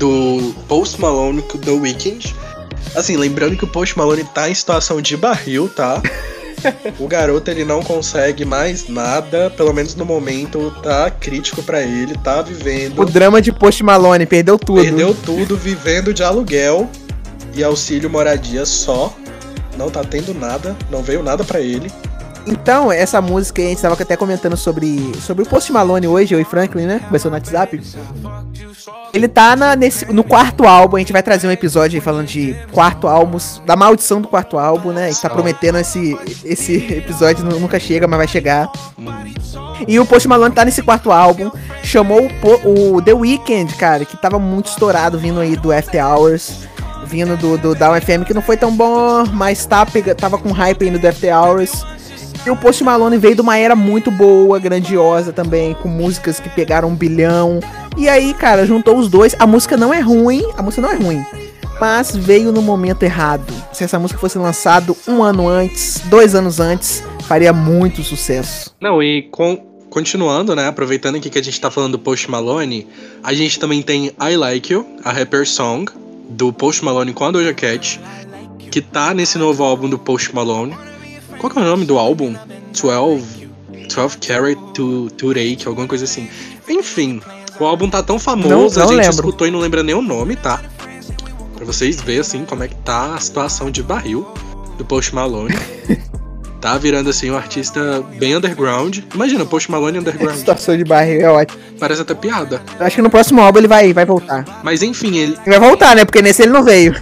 do 0.04 0.54
Post 0.68 1.00
Malone 1.00 1.40
com 1.40 1.56
The 1.56 1.70
Weeknd. 1.70 2.34
Assim, 2.94 3.16
lembrando 3.16 3.56
que 3.56 3.64
o 3.64 3.66
Post 3.66 3.96
Malone 3.96 4.22
tá 4.22 4.50
em 4.50 4.54
situação 4.54 5.00
de 5.00 5.16
barril, 5.16 5.68
tá? 5.68 6.02
O 6.98 7.06
garoto 7.06 7.50
ele 7.50 7.62
não 7.62 7.82
consegue 7.82 8.42
mais 8.42 8.88
nada, 8.88 9.50
pelo 9.50 9.70
menos 9.74 9.94
no 9.94 10.06
momento, 10.06 10.74
tá 10.82 11.10
crítico 11.10 11.62
pra 11.62 11.82
ele, 11.82 12.16
tá 12.24 12.40
vivendo. 12.40 13.02
O 13.02 13.04
drama 13.04 13.42
de 13.42 13.52
Post 13.52 13.82
Malone, 13.82 14.24
perdeu 14.24 14.58
tudo. 14.58 14.80
Perdeu 14.80 15.14
tudo 15.14 15.58
vivendo 15.58 16.14
de 16.14 16.22
aluguel 16.22 16.88
e 17.54 17.62
auxílio 17.62 18.08
moradia 18.08 18.64
só. 18.64 19.14
Não 19.76 19.90
tá 19.90 20.02
tendo 20.02 20.32
nada, 20.32 20.74
não 20.90 21.02
veio 21.02 21.22
nada 21.22 21.44
pra 21.44 21.60
ele. 21.60 21.92
Então, 22.46 22.90
essa 22.90 23.20
música 23.20 23.60
aí, 23.60 23.66
a 23.66 23.70
gente 23.70 23.82
tava 23.82 23.94
até 24.00 24.16
comentando 24.16 24.56
sobre, 24.56 25.12
sobre 25.20 25.44
o 25.44 25.46
Post 25.46 25.70
Malone 25.70 26.06
hoje, 26.06 26.34
eu 26.34 26.40
e 26.40 26.44
Franklin, 26.44 26.86
né? 26.86 27.00
Conversou 27.00 27.30
no 27.30 27.36
WhatsApp. 27.36 27.78
Ele 29.12 29.28
tá 29.28 29.54
na, 29.56 29.74
nesse, 29.76 30.04
no 30.12 30.22
quarto 30.24 30.64
álbum, 30.66 30.96
a 30.96 30.98
gente 30.98 31.12
vai 31.12 31.22
trazer 31.22 31.46
um 31.46 31.50
episódio 31.50 31.96
aí 31.96 32.00
falando 32.00 32.26
de 32.26 32.54
quarto 32.72 33.06
álbum, 33.06 33.38
da 33.64 33.76
maldição 33.76 34.20
do 34.20 34.28
quarto 34.28 34.58
álbum, 34.58 34.90
né? 34.92 35.04
A 35.06 35.10
gente 35.10 35.22
tá 35.22 35.30
prometendo 35.30 35.78
esse, 35.78 36.18
esse 36.44 36.74
episódio, 36.92 37.44
nu- 37.44 37.58
nunca 37.60 37.78
chega, 37.80 38.06
mas 38.08 38.18
vai 38.18 38.28
chegar. 38.28 38.68
E 39.88 39.98
o 39.98 40.04
Post 40.06 40.28
Malone 40.28 40.54
tá 40.54 40.64
nesse 40.64 40.82
quarto 40.82 41.10
álbum, 41.12 41.50
chamou 41.82 42.28
o, 42.64 42.96
o 42.96 43.02
The 43.02 43.12
Weeknd, 43.14 43.74
cara, 43.74 44.04
que 44.04 44.16
tava 44.16 44.38
muito 44.38 44.66
estourado 44.70 45.18
vindo 45.18 45.40
aí 45.40 45.56
do 45.56 45.72
After 45.72 46.04
Hours, 46.04 46.66
vindo 47.06 47.36
do, 47.36 47.56
do 47.56 47.74
Down 47.74 48.00
FM, 48.00 48.24
que 48.26 48.34
não 48.34 48.42
foi 48.42 48.56
tão 48.56 48.72
bom, 48.74 49.24
mas 49.32 49.64
tá, 49.64 49.84
pega, 49.86 50.14
tava 50.14 50.38
com 50.38 50.50
hype 50.52 50.84
ainda 50.84 50.98
do 50.98 51.08
After 51.08 51.34
Hours. 51.36 51.84
E 52.46 52.50
o 52.50 52.56
Post 52.56 52.84
Malone 52.84 53.16
veio 53.16 53.34
de 53.34 53.40
uma 53.40 53.56
era 53.56 53.74
muito 53.74 54.10
boa, 54.10 54.58
grandiosa 54.58 55.32
também, 55.32 55.72
com 55.74 55.88
músicas 55.88 56.38
que 56.38 56.50
pegaram 56.50 56.88
um 56.88 56.94
bilhão. 56.94 57.58
E 57.96 58.06
aí, 58.08 58.34
cara, 58.34 58.66
juntou 58.66 58.98
os 58.98 59.08
dois. 59.08 59.34
A 59.38 59.46
música 59.46 59.76
não 59.78 59.94
é 59.94 60.00
ruim, 60.00 60.44
a 60.56 60.62
música 60.62 60.82
não 60.82 60.90
é 60.90 60.94
ruim, 60.94 61.24
mas 61.80 62.14
veio 62.14 62.52
no 62.52 62.60
momento 62.60 63.02
errado. 63.02 63.50
Se 63.72 63.82
essa 63.82 63.98
música 63.98 64.20
fosse 64.20 64.36
lançada 64.36 64.94
um 65.08 65.22
ano 65.22 65.48
antes, 65.48 66.02
dois 66.04 66.34
anos 66.34 66.60
antes, 66.60 67.02
faria 67.26 67.52
muito 67.52 68.02
sucesso. 68.02 68.74
Não, 68.78 69.02
e 69.02 69.22
com- 69.30 69.56
continuando, 69.88 70.54
né? 70.54 70.66
Aproveitando 70.68 71.16
aqui 71.16 71.30
que 71.30 71.38
a 71.38 71.42
gente 71.42 71.58
tá 71.58 71.70
falando 71.70 71.92
do 71.92 71.98
Post 71.98 72.30
Malone, 72.30 72.86
a 73.22 73.32
gente 73.32 73.58
também 73.58 73.80
tem 73.80 74.12
I 74.20 74.36
Like 74.36 74.70
You, 74.70 74.86
a 75.02 75.10
rapper 75.12 75.46
song, 75.48 75.90
do 76.28 76.52
Post 76.52 76.84
Malone 76.84 77.14
com 77.14 77.24
a 77.24 77.30
Doja 77.30 77.54
Cat, 77.54 77.98
que 78.70 78.82
tá 78.82 79.14
nesse 79.14 79.38
novo 79.38 79.64
álbum 79.64 79.88
do 79.88 79.98
Post 79.98 80.34
Malone. 80.34 80.76
Qual 81.44 81.52
que 81.52 81.58
é 81.58 81.60
o 81.62 81.64
nome 81.66 81.84
do 81.84 81.98
álbum? 81.98 82.34
12, 82.72 83.48
12 83.94 84.16
Carat 84.16 84.56
to, 84.72 85.10
to 85.10 85.28
Rake, 85.28 85.68
alguma 85.68 85.86
coisa 85.86 86.04
assim. 86.06 86.26
Enfim, 86.66 87.20
o 87.60 87.64
álbum 87.66 87.86
tá 87.90 88.02
tão 88.02 88.18
famoso, 88.18 88.48
Não- 88.48 88.60
a 88.60 88.86
não 88.86 88.88
gente 88.94 89.06
lembro. 89.06 89.10
escutou 89.10 89.46
e 89.46 89.50
não 89.50 89.58
lembra 89.58 89.82
nem 89.82 89.94
o 89.94 90.00
nome, 90.00 90.36
tá? 90.36 90.62
Pra 91.54 91.66
vocês 91.66 92.00
verem, 92.00 92.22
assim, 92.22 92.46
como 92.46 92.64
é 92.64 92.68
que 92.68 92.74
tá 92.76 93.14
a 93.14 93.20
situação 93.20 93.70
de 93.70 93.82
barril 93.82 94.26
do 94.78 94.86
Post 94.86 95.14
Malone. 95.14 95.54
tá 96.62 96.78
virando, 96.78 97.10
assim, 97.10 97.30
um 97.30 97.36
artista 97.36 98.02
bem 98.18 98.34
underground. 98.34 99.00
Imagina, 99.14 99.44
Post 99.44 99.70
Malone 99.70 99.98
underground. 99.98 100.38
Situação 100.38 100.78
de 100.78 100.84
barril 100.84 101.20
é 101.20 101.28
ótimo. 101.28 101.60
Parece 101.78 102.00
até 102.00 102.14
piada. 102.14 102.62
Acho 102.80 102.96
que 102.96 103.02
no 103.02 103.10
próximo 103.10 103.42
álbum 103.42 103.58
ele 103.58 103.68
vai, 103.68 103.92
vai 103.92 104.06
voltar. 104.06 104.62
Mas 104.64 104.82
enfim, 104.82 105.18
ele, 105.18 105.36
Ele 105.44 105.58
vai 105.58 105.68
voltar, 105.68 105.94
né? 105.94 106.06
Porque 106.06 106.22
nesse 106.22 106.40
ele 106.40 106.52
não 106.52 106.64
veio. 106.64 106.94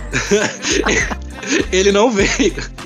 ele 1.71 1.93
não 1.93 2.11
veio. 2.11 2.82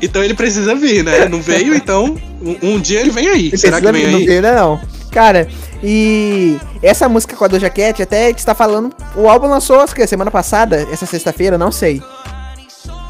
Então 0.00 0.22
ele 0.22 0.34
precisa 0.34 0.74
vir, 0.74 1.02
né? 1.04 1.26
Não 1.28 1.40
veio, 1.40 1.74
então 1.74 2.16
um, 2.42 2.56
um 2.74 2.80
dia 2.80 3.00
ele 3.00 3.10
vem 3.10 3.28
aí. 3.28 3.46
Ele 3.48 3.56
Será 3.58 3.80
que 3.80 3.90
vem 3.92 4.04
vir, 4.04 4.10
não 4.10 4.18
aí? 4.18 4.24
veio 4.26 4.36
ainda 4.38 4.54
não. 4.54 4.80
Cara, 5.10 5.46
e 5.82 6.56
essa 6.82 7.08
música 7.08 7.36
com 7.36 7.44
a 7.44 7.48
Doja 7.48 7.68
Cat, 7.68 8.02
até 8.02 8.26
a 8.26 8.28
gente 8.28 8.44
tá 8.46 8.54
falando. 8.54 8.90
O 9.14 9.28
álbum 9.28 9.46
lançou, 9.48 9.80
acho 9.80 9.94
que 9.94 10.06
semana 10.06 10.30
passada, 10.30 10.86
essa 10.90 11.04
sexta-feira, 11.06 11.58
não 11.58 11.70
sei. 11.70 12.02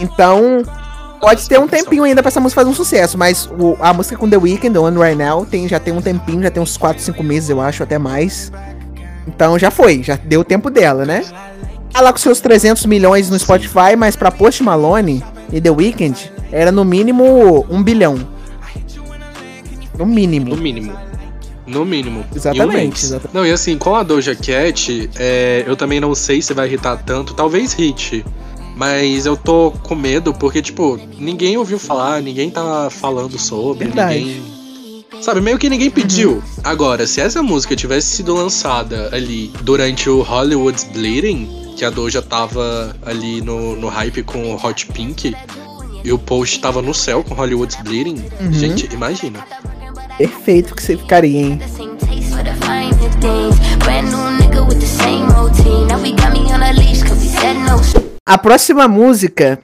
Então, 0.01 0.63
pode 1.21 1.49
ter 1.49 1.59
um 1.61 1.69
tempinho 1.69 2.03
ainda 2.03 2.23
pra 2.23 2.29
essa 2.29 2.41
música 2.41 2.61
fazer 2.61 2.71
um 2.71 2.75
sucesso, 2.75 3.17
mas 3.17 3.47
o- 3.59 3.77
a 3.81 3.93
música 3.93 4.17
com 4.17 4.29
The 4.29 4.37
Weeknd, 4.37 4.77
On 4.79 4.91
Right 4.99 5.15
Now, 5.17 5.47
tem, 5.47 5.69
já 5.69 5.79
tem 5.79 5.93
um 5.95 6.03
tempinho, 6.03 6.43
já 6.43 6.51
tem 6.51 6.63
uns 6.63 6.77
4, 6.77 7.03
5 7.03 7.23
meses, 7.23 7.51
eu 7.51 7.61
acho, 7.61 7.83
até 7.83 7.99
mais. 7.99 8.51
Então 9.27 9.57
já 9.59 9.71
foi, 9.71 10.03
já 10.03 10.17
deu 10.17 10.41
o 10.41 10.45
tempo 10.45 10.69
dela, 10.71 11.05
né? 11.05 11.23
Tá 11.93 12.01
lá 12.01 12.13
com 12.13 12.19
seus 12.19 12.41
300 12.41 12.87
milhões 12.87 13.29
no 13.29 13.39
Spotify, 13.39 13.95
mas 13.97 14.17
pra 14.17 14.31
Post 14.31 14.63
Malone 14.63 15.23
e 15.53 15.61
The 15.61 15.71
Weeknd, 15.71 16.33
era 16.51 16.73
no 16.73 16.85
mínimo 16.85 17.67
um 17.69 17.83
bilhão. 17.83 18.19
No 19.99 20.07
mínimo. 20.07 20.49
No 20.49 20.57
mínimo. 20.57 20.93
No 21.67 21.85
mínimo. 21.85 22.25
Exatamente, 22.35 23.03
um 23.03 23.07
exatamente. 23.07 23.35
Não, 23.35 23.47
e 23.47 23.53
assim, 23.53 23.77
com 23.79 23.95
a 23.95 24.03
Doja 24.03 24.35
Cat, 24.35 25.11
é, 25.17 25.65
eu 25.67 25.77
também 25.77 26.01
não 26.01 26.15
sei 26.15 26.41
se 26.43 26.55
vai 26.55 26.67
irritar 26.67 26.97
tanto. 27.05 27.35
Talvez 27.35 27.73
hit. 27.75 28.25
Mas 28.75 29.27
eu 29.27 29.37
tô 29.37 29.71
com 29.83 29.95
medo 29.95 30.33
porque, 30.33 30.63
tipo, 30.63 30.99
ninguém 31.19 31.59
ouviu 31.59 31.79
falar, 31.79 32.23
ninguém 32.23 32.51
tá 32.51 32.89
falando 32.91 33.39
sobre, 33.39 33.85
Verdade. 33.85 34.19
ninguém. 34.19 34.43
Sabe, 35.21 35.41
meio 35.41 35.59
que 35.59 35.69
ninguém 35.69 35.91
pediu. 35.91 36.43
Agora, 36.65 37.07
se 37.07 37.21
essa 37.21 37.43
música 37.43 37.77
tivesse 37.77 38.09
sido 38.09 38.35
lançada 38.35 39.11
ali 39.13 39.53
durante 39.61 40.09
o 40.09 40.23
Hollywood's 40.23 40.85
Bleeding, 40.85 41.62
que 41.77 41.85
a 41.85 41.91
Doja 41.91 42.23
tava 42.23 42.95
ali 43.05 43.41
no, 43.41 43.77
no 43.77 43.89
hype 43.89 44.23
com 44.23 44.53
o 44.53 44.57
Hot 44.57 44.87
Pink, 44.89 45.35
e 46.05 46.13
o 46.13 46.19
post 46.19 46.61
tava 46.61 46.83
no 46.83 46.93
céu 46.93 47.23
com 47.23 47.35
Hollywood's 47.35 47.77
Bleeding, 47.83 48.25
Uhum. 48.41 48.53
gente, 48.53 48.93
imagina. 48.93 49.45
Perfeito 50.19 50.75
que 50.75 50.83
você 50.83 50.97
ficaria, 50.97 51.41
hein? 51.41 51.61
A 58.27 58.39
próxima 58.39 58.87
música, 58.87 59.59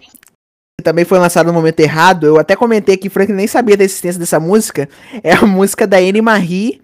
que 0.79 0.85
também 0.85 1.05
foi 1.05 1.19
lançada 1.19 1.47
no 1.49 1.53
momento 1.55 1.81
errado, 1.81 2.27
eu 2.27 2.39
até 2.39 2.57
comentei 2.57 2.97
que 2.97 3.09
Frank 3.09 3.33
nem 3.33 3.47
sabia 3.47 3.77
da 3.77 3.85
existência 3.85 4.19
dessa 4.19 4.41
música, 4.41 4.89
é 5.23 5.33
a 5.33 5.47
música 5.47 5.87
da 5.87 5.99
Anne 5.99 6.21
Marie 6.21 6.81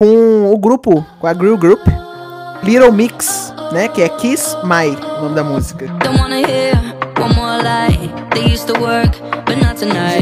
com 0.00 0.50
o 0.52 0.56
grupo, 0.58 1.04
com 1.20 1.26
a 1.26 1.32
Grill 1.34 1.58
Group, 1.58 1.80
Little 2.62 2.92
Mix, 2.92 3.52
né? 3.72 3.88
Que 3.88 4.02
é 4.02 4.08
Kiss 4.08 4.56
My, 4.64 4.96
o 5.18 5.22
nome 5.22 5.34
da 5.34 5.44
música. 5.44 5.86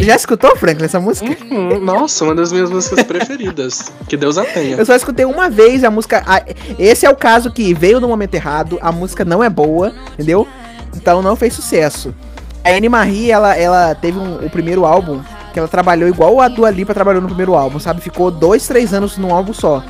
Já 0.02 0.16
escutou, 0.16 0.56
Frank, 0.56 0.82
essa 0.82 0.98
música? 1.00 1.36
Hum, 1.50 1.78
Nossa, 1.80 2.24
uma 2.24 2.34
das 2.34 2.52
minhas 2.52 2.70
músicas 2.70 3.04
preferidas. 3.04 3.92
Que 4.08 4.16
Deus 4.16 4.38
a 4.38 4.44
tenha. 4.44 4.76
Eu 4.76 4.86
só 4.86 4.94
escutei 4.94 5.24
uma 5.24 5.48
vez 5.50 5.84
a 5.84 5.90
música. 5.90 6.22
a- 6.26 6.42
esse 6.78 7.04
é 7.06 7.10
o 7.10 7.16
caso 7.16 7.50
que 7.52 7.74
veio 7.74 8.00
no 8.00 8.08
momento 8.08 8.34
errado, 8.34 8.78
a 8.80 8.90
música 8.92 9.24
não 9.24 9.42
é 9.42 9.50
boa, 9.50 9.92
entendeu? 10.14 10.46
Então 10.94 11.20
não 11.22 11.36
fez 11.36 11.52
sucesso. 11.54 12.14
A 12.64 12.70
Anne 12.70 12.88
Marie, 12.88 13.30
ela, 13.30 13.54
ela 13.56 13.94
teve 13.94 14.18
um- 14.18 14.44
o 14.44 14.50
primeiro 14.50 14.84
álbum 14.86 15.20
que 15.52 15.58
ela 15.58 15.68
trabalhou 15.68 16.08
igual 16.08 16.40
a 16.40 16.48
Dua 16.48 16.70
Lipa 16.70 16.92
trabalhou 16.92 17.20
no 17.22 17.28
primeiro 17.28 17.54
álbum, 17.54 17.78
sabe? 17.78 18.00
Ficou 18.00 18.30
dois, 18.30 18.66
três 18.66 18.92
anos 18.92 19.16
num 19.16 19.34
álbum 19.34 19.52
só. 19.52 19.82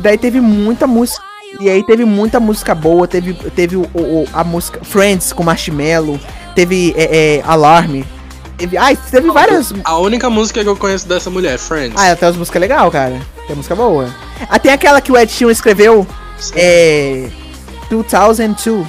Daí 0.00 0.18
teve 0.18 0.40
muita 0.40 0.86
música. 0.86 1.24
E 1.60 1.70
aí 1.70 1.82
teve 1.82 2.04
muita 2.04 2.38
música 2.38 2.74
boa, 2.74 3.06
teve, 3.08 3.32
teve 3.50 3.76
o, 3.76 3.82
o- 3.94 4.28
a 4.32 4.44
música 4.44 4.80
Friends 4.84 5.32
com 5.32 5.42
Marshmello, 5.42 6.20
teve 6.54 6.94
é, 6.96 7.36
é, 7.38 7.42
Alarme. 7.46 8.04
Teve, 8.58 8.76
ai, 8.78 8.96
teve 9.10 9.30
várias, 9.30 9.72
A 9.84 9.98
única 9.98 10.30
música 10.30 10.62
que 10.62 10.68
eu 10.68 10.76
conheço 10.76 11.06
dessa 11.06 11.28
mulher, 11.30 11.58
Friends. 11.58 11.94
ah, 12.00 12.14
tem 12.16 12.26
umas 12.28 12.36
músicas 12.36 12.60
legais, 12.60 12.90
cara. 12.92 13.20
Tem 13.46 13.54
música 13.56 13.74
boa. 13.74 14.08
Ah, 14.48 14.58
tem 14.58 14.72
aquela 14.72 15.00
que 15.00 15.12
o 15.12 15.16
Ed 15.16 15.30
Sheeran 15.30 15.52
escreveu. 15.52 16.06
É. 16.54 17.28
2002. 17.90 18.86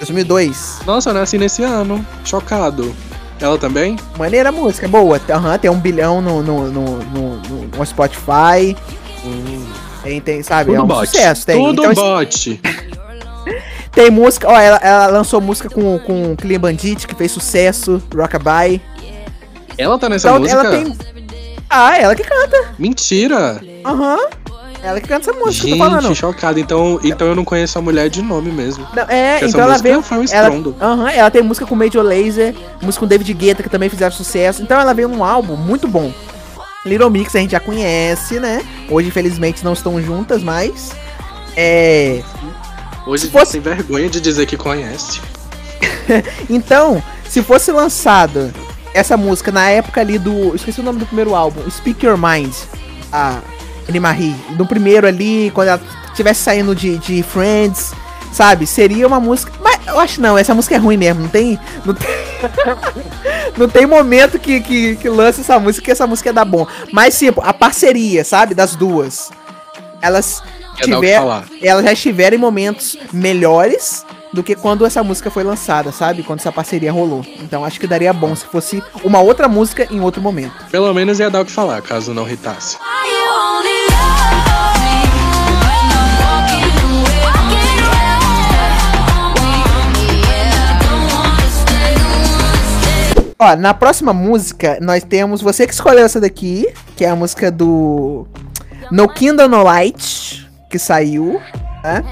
2002. 0.00 0.78
Nossa, 0.86 1.10
eu 1.10 1.14
nasci 1.14 1.38
nesse 1.38 1.62
ano. 1.62 2.04
Chocado. 2.24 2.94
Ela 3.40 3.56
também? 3.58 3.96
Maneira 4.18 4.50
música, 4.52 4.86
boa. 4.88 5.20
Aham, 5.30 5.58
tem 5.58 5.70
um 5.70 5.78
bilhão 5.78 6.20
no, 6.20 6.42
no, 6.42 6.70
no, 6.70 6.98
no- 7.04 7.66
no 7.76 7.86
Spotify. 7.86 8.76
Tem, 10.20 10.42
sabe? 10.42 10.70
Tudo 10.70 10.80
é 10.80 10.82
um 10.82 10.86
bot. 10.86 11.06
sucesso. 11.06 11.46
Tem. 11.46 11.56
Tudo 11.56 11.84
Então, 11.84 11.94
bot. 11.94 12.60
tem 13.92 14.10
música. 14.10 14.48
Ó, 14.48 14.58
ela, 14.58 14.76
ela 14.82 15.06
lançou 15.08 15.40
música 15.40 15.68
com, 15.68 15.98
com 16.00 16.32
o 16.32 16.36
Clean 16.36 16.58
Bandit, 16.60 17.06
que 17.06 17.14
fez 17.14 17.32
sucesso, 17.32 18.02
Rockabye. 18.14 18.80
Ela 19.78 19.98
tá 19.98 20.08
nessa 20.08 20.28
Então 20.28 20.40
música? 20.40 20.60
ela 20.60 20.70
tem. 20.70 20.96
Ah, 21.68 21.98
ela 21.98 22.14
que 22.14 22.22
canta. 22.24 22.70
Mentira! 22.78 23.60
Aham. 23.84 24.18
Ela 24.82 25.00
que 25.00 25.08
canta 25.08 25.30
essa 25.30 25.38
música, 25.38 25.66
eu 25.66 25.72
tô 25.72 25.78
falando. 25.78 26.02
Gente, 26.06 26.16
chocado. 26.16 26.60
Então, 26.60 27.00
então 27.02 27.26
eu 27.26 27.34
não 27.34 27.44
conheço 27.44 27.76
a 27.76 27.82
mulher 27.82 28.08
de 28.08 28.22
nome 28.22 28.52
mesmo. 28.52 28.86
Não, 28.94 29.02
é, 29.08 29.38
então 29.44 29.60
ela 29.60 29.72
música 29.72 29.88
veio. 29.88 30.02
foi 30.02 30.18
um 30.18 30.24
ela, 30.30 31.12
ela 31.12 31.30
tem 31.30 31.42
música 31.42 31.66
com 31.66 31.74
Major 31.74 32.04
Lazer, 32.04 32.54
música 32.80 33.00
com 33.00 33.06
David 33.08 33.32
Guetta, 33.34 33.62
que 33.64 33.68
também 33.68 33.88
fizeram 33.88 34.12
sucesso. 34.14 34.62
Então 34.62 34.78
ela 34.78 34.94
veio 34.94 35.08
num 35.08 35.24
álbum 35.24 35.56
muito 35.56 35.88
bom. 35.88 36.12
Little 36.86 37.10
Mix 37.10 37.34
a 37.34 37.38
gente 37.40 37.50
já 37.52 37.60
conhece, 37.60 38.38
né? 38.40 38.62
Hoje, 38.88 39.08
infelizmente, 39.08 39.64
não 39.64 39.72
estão 39.72 40.00
juntas, 40.02 40.42
mas. 40.42 40.92
É. 41.56 42.22
Hoje 43.06 43.26
Se 43.26 43.30
fosse- 43.30 43.52
tem 43.52 43.60
vergonha 43.60 44.08
de 44.08 44.20
dizer 44.20 44.46
que 44.46 44.56
conhece. 44.56 45.20
Então, 46.48 47.02
se 47.28 47.42
fosse 47.42 47.72
lançada 47.72 48.52
essa 48.94 49.16
música 49.16 49.50
na 49.50 49.68
época 49.68 50.00
ali 50.00 50.18
do. 50.18 50.54
Esqueci 50.54 50.80
o 50.80 50.84
nome 50.84 50.98
do 51.00 51.06
primeiro 51.06 51.34
álbum, 51.34 51.68
Speak 51.70 52.04
Your 52.06 52.16
Mind, 52.16 52.52
a 53.12 53.40
Anne 53.88 54.00
Marie. 54.00 54.36
No 54.56 54.66
primeiro 54.66 55.06
ali, 55.06 55.50
quando 55.54 55.68
ela 55.68 55.80
estivesse 56.10 56.42
saindo 56.42 56.74
de, 56.74 56.96
de 56.98 57.22
Friends, 57.22 57.92
sabe? 58.36 58.66
Seria 58.66 59.06
uma 59.06 59.18
música. 59.18 59.50
Mas 59.62 59.78
eu 59.86 59.98
acho 59.98 60.20
não, 60.20 60.36
essa 60.36 60.54
música 60.54 60.74
é 60.74 60.78
ruim 60.78 60.96
mesmo. 60.98 61.22
Não 61.22 61.28
tem. 61.28 61.58
Não 61.84 61.94
tem, 61.94 62.08
não 63.56 63.68
tem 63.68 63.86
momento 63.86 64.38
que, 64.38 64.60
que, 64.60 64.96
que 64.96 65.08
lança 65.08 65.40
essa 65.40 65.58
música 65.58 65.84
que 65.84 65.90
essa 65.90 66.06
música 66.06 66.32
dá 66.32 66.44
bom. 66.44 66.66
Mas, 66.92 67.18
tipo, 67.18 67.40
a 67.42 67.52
parceria, 67.54 68.24
sabe? 68.24 68.54
Das 68.54 68.76
duas. 68.76 69.30
Elas. 70.02 70.42
Ia 70.80 70.86
dar 70.88 70.96
tiver- 71.00 71.18
falar. 71.18 71.44
elas 71.62 71.84
já 71.86 71.92
estiveram 71.94 72.36
em 72.36 72.40
momentos 72.40 72.98
melhores 73.10 74.04
do 74.30 74.42
que 74.42 74.54
quando 74.54 74.84
essa 74.84 75.02
música 75.02 75.30
foi 75.30 75.42
lançada, 75.42 75.90
sabe? 75.90 76.22
Quando 76.22 76.40
essa 76.40 76.52
parceria 76.52 76.92
rolou. 76.92 77.24
Então 77.40 77.64
acho 77.64 77.80
que 77.80 77.86
daria 77.86 78.12
bom 78.12 78.36
se 78.36 78.44
fosse 78.44 78.82
uma 79.02 79.18
outra 79.20 79.48
música 79.48 79.88
em 79.90 80.00
outro 80.00 80.20
momento. 80.20 80.52
Pelo 80.70 80.92
menos 80.92 81.18
ia 81.18 81.30
dar 81.30 81.40
o 81.40 81.44
que 81.46 81.52
falar, 81.52 81.80
caso 81.80 82.12
não 82.12 82.26
irritasse. 82.26 82.76
Ó, 93.38 93.54
na 93.56 93.74
próxima 93.74 94.12
música 94.12 94.78
nós 94.80 95.02
temos 95.04 95.42
você 95.42 95.66
que 95.66 95.72
escolheu 95.74 96.04
essa 96.06 96.20
daqui, 96.20 96.66
que 96.96 97.04
é 97.04 97.10
a 97.10 97.16
música 97.16 97.50
do 97.50 98.26
No 98.90 99.08
Kingdom 99.08 99.48
No 99.48 99.62
Light, 99.62 100.48
que 100.70 100.78
saiu, 100.78 101.40
né? 101.84 102.02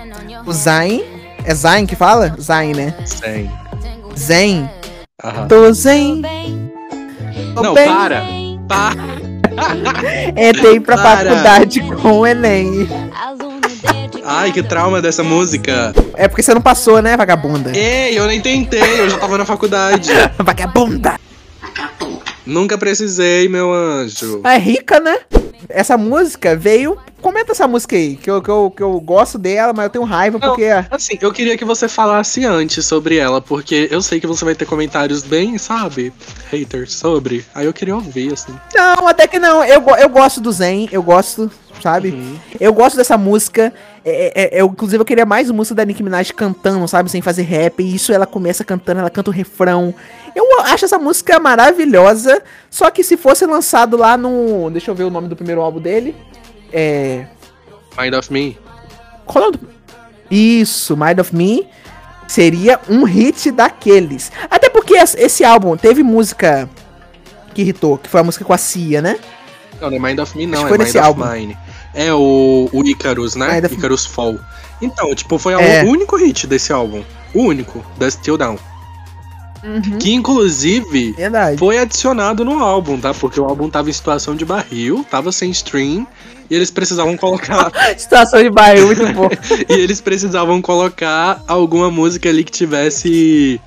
O 0.47 0.53
Zayn. 0.53 1.03
É 1.47 1.55
Zayn 1.55 1.87
que 1.87 1.97
fala? 1.97 2.35
Zayn, 2.39 2.75
né? 2.75 2.95
Zen. 4.17 4.71
Aham. 5.23 5.49
Tô 5.49 5.73
zen. 5.73 6.23
tô 7.55 7.63
Não, 7.63 7.75
bem. 7.75 7.87
para! 7.89 8.23
Para! 8.69 9.05
Entrei 10.49 10.81
pra 10.81 10.97
Para. 10.97 11.31
faculdade 11.31 11.81
com 12.03 12.21
o 12.21 12.27
Enem. 12.27 12.89
Ai, 14.25 14.53
que 14.53 14.63
trauma 14.63 15.03
dessa 15.03 15.23
música. 15.23 15.93
É 16.15 16.27
porque 16.27 16.43
você 16.43 16.55
não 16.55 16.63
passou, 16.63 17.03
né, 17.03 17.17
vagabunda? 17.17 17.77
Ei, 17.77 18.19
eu 18.19 18.27
nem 18.27 18.41
tentei, 18.41 19.01
eu 19.01 19.11
já 19.11 19.19
tava 19.19 19.37
na 19.37 19.45
faculdade. 19.45 20.11
Vagabunda! 20.39 21.19
Nunca 22.47 22.77
precisei, 22.77 23.49
meu 23.49 23.73
anjo. 23.73 24.41
É 24.45 24.59
rica, 24.59 25.01
né? 25.01 25.17
Essa 25.69 25.97
música 25.97 26.55
veio. 26.57 26.97
Comenta 27.25 27.53
essa 27.53 27.67
música 27.67 27.97
aí, 27.97 28.17
que 28.17 28.31
eu, 28.31 28.43
que 28.43 28.51
eu, 28.51 28.71
que 28.71 28.83
eu 28.83 29.01
gosto 29.01 29.39
dela, 29.39 29.73
mas 29.73 29.85
eu 29.85 29.91
tenho 29.91 30.05
raiva 30.05 30.39
Não. 30.39 30.47
porque. 30.47 30.67
Assim, 30.91 31.17
eu 31.23 31.33
queria 31.33 31.57
que 31.57 31.65
você 31.65 31.89
falasse 31.89 32.45
antes 32.45 32.85
sobre 32.85 33.17
ela, 33.17 33.41
porque 33.41 33.89
eu 33.91 34.03
sei 34.03 34.21
que 34.21 34.27
você 34.27 34.45
vai 34.45 34.55
ter 34.55 34.67
comentários 34.67 35.23
bem, 35.23 35.57
sabe, 35.57 36.13
haters 36.51 36.93
sobre. 36.93 37.43
Aí 37.55 37.65
eu 37.65 37.73
queria 37.73 37.95
ouvir, 37.95 38.35
assim. 38.35 38.53
Não, 38.75 39.09
até 39.09 39.27
que 39.27 39.39
não. 39.39 39.65
Eu, 39.65 39.83
eu 39.99 40.09
gosto 40.11 40.39
do 40.39 40.53
Zen, 40.53 40.87
eu 40.93 41.03
gosto, 41.03 41.51
sabe? 41.83 42.11
Uhum. 42.11 42.37
Eu 42.61 42.75
gosto 42.75 42.95
dessa 42.95 43.17
música. 43.17 43.73
É, 44.05 44.27
é, 44.43 44.59
é, 44.59 44.61
eu, 44.61 44.67
inclusive, 44.67 45.01
eu 45.01 45.07
queria 45.07 45.25
mais 45.25 45.51
música 45.51 45.77
da 45.77 45.85
Nicki 45.87 46.03
Minaj 46.03 46.31
cantando, 46.31 46.87
sabe? 46.87 47.11
Sem 47.11 47.23
fazer 47.23 47.45
rap. 47.45 47.83
E 47.83 47.95
isso 47.95 48.13
ela 48.13 48.27
começa 48.27 48.63
cantando, 48.67 49.01
ela 49.01 49.09
canta 49.09 49.31
o 49.31 49.33
refrão. 49.33 49.95
Eu 50.37 50.61
acho 50.61 50.85
essa 50.85 50.99
música 50.99 51.41
maravilhosa. 51.41 52.43
Só 52.69 52.91
que 52.91 53.03
se 53.03 53.17
fosse 53.17 53.47
lançado 53.47 53.97
lá 53.97 54.15
no. 54.15 54.69
Deixa 54.71 54.91
eu 54.91 54.95
ver 54.95 55.05
o 55.05 55.11
nome 55.11 55.27
do 55.27 55.35
primeiro 55.35 55.63
álbum 55.63 55.81
dele. 55.81 56.15
É. 56.73 57.27
Mind 57.99 58.15
of 58.15 58.33
Me. 58.33 58.59
Qual 59.25 59.45
é 59.45 59.49
o 59.49 59.51
do... 59.53 59.61
Isso, 60.31 60.97
Mind 60.97 61.19
of 61.21 61.35
Me 61.35 61.67
seria 62.27 62.81
um 62.89 63.05
hit 63.05 63.51
daqueles. 63.51 64.33
Até 64.51 64.69
porque 64.71 64.95
es- 64.95 65.15
esse 65.15 65.45
álbum 65.45 65.77
teve 65.77 66.03
música 66.03 66.69
que 67.55 67.63
irritou, 67.63 67.99
que 67.99 68.09
foi 68.09 68.21
a 68.21 68.25
música 68.25 68.45
com 68.45 68.53
a 68.53 68.59
Cia, 68.59 69.01
né? 69.01 69.19
Não, 69.81 69.91
não 69.91 69.97
é 69.97 70.01
Mind 70.01 70.19
of 70.19 70.37
Me, 70.37 70.47
não, 70.47 70.59
Acho 70.59 70.67
é 70.67 70.69
foi 70.69 70.79
Mind 70.79 70.87
nesse 70.87 70.99
of 70.99 71.07
álbum. 71.07 71.25
Mine. 71.31 71.57
É 71.95 72.13
o, 72.13 72.69
o 72.73 72.85
Icarus, 72.85 73.37
né? 73.37 73.53
Mind 73.55 73.65
of- 73.67 73.75
Icarus 73.75 74.07
Fall. 74.07 74.39
Então, 74.83 75.15
tipo, 75.15 75.39
foi 75.39 75.53
É. 75.55 75.85
o 75.85 75.89
único 75.89 76.17
hit 76.17 76.47
desse 76.47 76.73
álbum. 76.73 77.05
O 77.33 77.43
único, 77.43 77.85
da 77.97 78.11
Still 78.11 78.37
Down. 78.37 78.59
Que 79.99 80.13
inclusive 80.13 81.13
Verdade. 81.13 81.59
foi 81.59 81.79
adicionado 81.79 82.45
no 82.45 82.63
álbum, 82.63 83.01
tá? 83.01 83.15
Porque 83.15 83.41
o 83.41 83.45
álbum 83.45 83.71
tava 83.71 83.89
em 83.89 83.93
situação 83.93 84.37
de 84.37 84.45
barril, 84.45 85.05
tava 85.11 85.33
sem 85.33 85.51
stream, 85.51 86.07
e 86.51 86.55
eles 86.55 86.71
precisavam 86.71 87.17
colocar. 87.17 87.73
Situação 87.97 88.43
de 88.43 88.51
bairro, 88.51 88.87
muito 88.87 89.07
bom. 89.13 89.29
e 89.69 89.73
eles 89.73 90.01
precisavam 90.01 90.61
colocar 90.61 91.43
alguma 91.49 91.91
música 91.91 92.29
ali 92.29 92.45
que 92.45 92.53
tivesse 92.53 93.61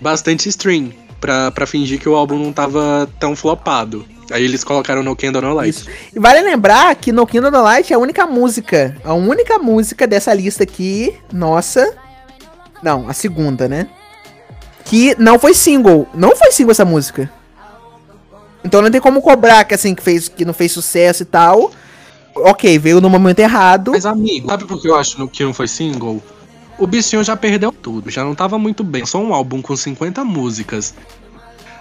bastante 0.00 0.48
stream. 0.48 0.90
Pra, 1.20 1.50
pra 1.50 1.66
fingir 1.66 1.98
que 1.98 2.06
o 2.06 2.14
álbum 2.14 2.38
não 2.38 2.52
tava 2.52 3.08
tão 3.18 3.34
flopado. 3.34 4.04
Aí 4.30 4.44
eles 4.44 4.62
colocaram 4.62 5.02
No 5.02 5.16
Candle 5.16 5.40
No 5.40 5.54
Light. 5.54 5.70
Isso. 5.70 5.88
E 6.14 6.18
vale 6.18 6.42
lembrar 6.42 6.94
que 6.96 7.12
No 7.12 7.26
Kingdom 7.26 7.48
of 7.48 7.56
the 7.56 7.62
Light 7.62 7.92
é 7.92 7.96
a 7.96 7.98
única 7.98 8.26
música, 8.26 8.94
a 9.02 9.14
única 9.14 9.58
música 9.58 10.06
dessa 10.06 10.34
lista 10.34 10.64
aqui, 10.64 11.14
nossa. 11.32 11.94
Não, 12.82 13.08
a 13.08 13.14
segunda, 13.14 13.66
né? 13.66 13.88
Que 14.84 15.14
não 15.18 15.38
foi 15.38 15.54
single. 15.54 16.08
Não 16.14 16.36
foi 16.36 16.52
single 16.52 16.72
essa 16.72 16.84
música. 16.84 17.30
Então 18.64 18.80
não 18.80 18.90
tem 18.90 19.00
como 19.00 19.20
cobrar 19.20 19.64
que 19.64 19.74
assim, 19.74 19.94
que, 19.94 20.02
fez, 20.02 20.28
que 20.28 20.44
não 20.44 20.54
fez 20.54 20.72
sucesso 20.72 21.22
e 21.22 21.26
tal. 21.26 21.70
Ok, 22.34 22.78
veio 22.78 23.00
no 23.00 23.08
momento 23.08 23.38
errado. 23.38 23.92
Mas, 23.92 24.06
amigo, 24.06 24.48
sabe 24.48 24.64
por 24.64 24.80
que 24.80 24.88
eu 24.88 24.96
acho 24.96 25.28
que 25.28 25.44
não 25.44 25.52
foi 25.52 25.68
single? 25.68 26.22
O 26.76 26.86
bichinho 26.86 27.22
já 27.22 27.36
perdeu 27.36 27.70
tudo, 27.70 28.10
já 28.10 28.24
não 28.24 28.34
tava 28.34 28.58
muito 28.58 28.82
bem. 28.82 29.06
Só 29.06 29.18
um 29.18 29.32
álbum 29.32 29.62
com 29.62 29.76
50 29.76 30.24
músicas. 30.24 30.94